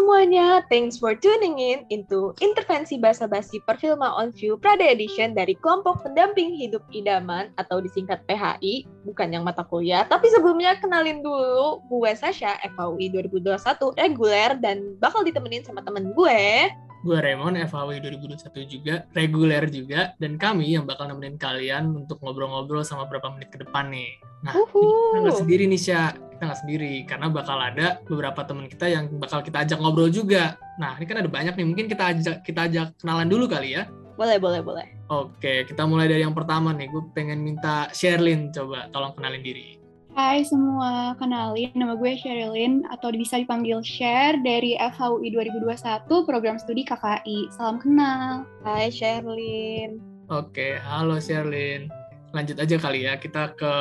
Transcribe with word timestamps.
semuanya, 0.00 0.64
thanks 0.72 0.96
for 0.96 1.12
tuning 1.12 1.60
in 1.60 1.84
into 1.92 2.32
Intervensi 2.40 2.96
Basa-Basi 2.96 3.60
Perfilma 3.68 4.16
on 4.16 4.32
View 4.32 4.56
Prada 4.56 4.80
Edition 4.80 5.36
dari 5.36 5.52
kelompok 5.60 6.00
pendamping 6.00 6.56
hidup 6.56 6.80
idaman 6.88 7.52
atau 7.60 7.84
disingkat 7.84 8.24
PHI, 8.24 8.88
bukan 9.04 9.28
yang 9.28 9.44
mata 9.44 9.60
kuliah. 9.60 10.08
Tapi 10.08 10.32
sebelumnya 10.32 10.80
kenalin 10.80 11.20
dulu, 11.20 11.84
gue 11.92 12.16
Sasha, 12.16 12.56
FAUI 12.80 13.12
2021 13.12 13.60
reguler 14.00 14.56
dan 14.64 14.96
bakal 14.96 15.20
ditemenin 15.20 15.68
sama 15.68 15.84
temen 15.84 16.16
gue. 16.16 16.72
Gue 17.04 17.16
Raymond, 17.20 17.60
FHW 17.68 18.00
2021 18.00 18.72
juga, 18.72 19.04
reguler 19.12 19.68
juga, 19.68 20.16
dan 20.16 20.40
kami 20.40 20.80
yang 20.80 20.88
bakal 20.88 21.12
nemenin 21.12 21.36
kalian 21.36 21.92
untuk 21.92 22.24
ngobrol-ngobrol 22.24 22.80
sama 22.88 23.04
beberapa 23.04 23.36
menit 23.36 23.52
ke 23.52 23.60
depan 23.60 23.92
nih. 23.92 24.16
Nah, 24.48 24.56
Uhu. 24.56 25.12
kita 25.12 25.18
nggak 25.28 25.38
sendiri 25.44 25.64
nih, 25.68 25.80
Sya. 25.80 26.29
Kita 26.40 26.48
nggak 26.48 26.62
sendiri, 26.64 27.04
karena 27.04 27.28
bakal 27.28 27.60
ada 27.60 28.00
beberapa 28.08 28.40
teman 28.48 28.64
kita 28.64 28.88
yang 28.88 29.12
bakal 29.20 29.44
kita 29.44 29.60
ajak 29.60 29.76
ngobrol 29.76 30.08
juga. 30.08 30.56
Nah, 30.80 30.96
ini 30.96 31.04
kan 31.04 31.20
ada 31.20 31.28
banyak 31.28 31.52
nih, 31.52 31.68
mungkin 31.68 31.84
kita 31.84 32.16
ajak 32.16 32.48
kita 32.48 32.64
ajak 32.64 32.96
kenalan 32.96 33.28
dulu 33.28 33.44
kali 33.44 33.76
ya. 33.76 33.84
Boleh, 34.16 34.40
boleh, 34.40 34.64
boleh. 34.64 34.88
Oke, 35.12 35.68
kita 35.68 35.84
mulai 35.84 36.08
dari 36.08 36.24
yang 36.24 36.32
pertama 36.32 36.72
nih. 36.72 36.88
Gue 36.88 37.04
pengen 37.12 37.44
minta 37.44 37.92
Sherlyn, 37.92 38.48
coba 38.56 38.88
tolong 38.88 39.12
kenalin 39.12 39.44
diri. 39.44 39.76
Hai 40.16 40.40
semua, 40.40 41.12
kenalin 41.20 41.76
nama 41.76 41.92
gue 41.92 42.16
Sherilyn 42.16 42.88
atau 42.88 43.12
bisa 43.12 43.36
dipanggil 43.36 43.84
Share 43.84 44.40
dari 44.40 44.80
FHUI 44.80 45.36
2021 45.36 46.08
program 46.24 46.56
studi 46.56 46.88
KKI. 46.88 47.52
Salam 47.52 47.76
kenal. 47.76 48.48
Hai 48.64 48.88
Sherlyn. 48.88 50.00
Oke, 50.32 50.80
halo 50.80 51.20
Sherlyn. 51.20 51.99
Lanjut 52.30 52.62
aja 52.62 52.76
kali 52.78 53.10
ya, 53.10 53.18
kita 53.18 53.58
ke 53.58 53.72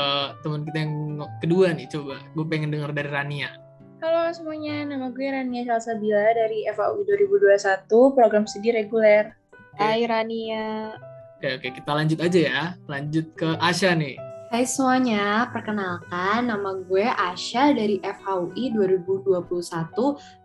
teman 0.42 0.66
kita 0.66 0.78
yang 0.82 1.22
kedua 1.38 1.70
nih, 1.70 1.86
coba. 1.86 2.18
Gue 2.34 2.46
pengen 2.50 2.74
denger 2.74 2.90
dari 2.98 3.10
Rania. 3.14 3.54
Halo 4.02 4.32
semuanya, 4.34 4.90
nama 4.90 5.14
gue 5.14 5.28
Rania 5.28 5.70
Salsabila 5.70 6.34
dari 6.34 6.66
FAUI 6.66 7.06
2021, 7.06 7.86
program 8.18 8.50
studi 8.50 8.74
reguler. 8.74 9.38
Hai 9.78 10.02
Rania. 10.10 10.98
Oke, 11.38 11.62
oke, 11.62 11.68
kita 11.78 11.92
lanjut 11.94 12.20
aja 12.26 12.40
ya. 12.40 12.64
Lanjut 12.90 13.38
ke 13.38 13.54
Asya 13.62 13.94
nih. 13.94 14.18
Hai 14.50 14.66
semuanya, 14.66 15.46
perkenalkan 15.54 16.50
nama 16.50 16.74
gue 16.90 17.06
Asya 17.06 17.78
dari 17.78 18.02
FHUI 18.02 18.74
2021 18.74 19.46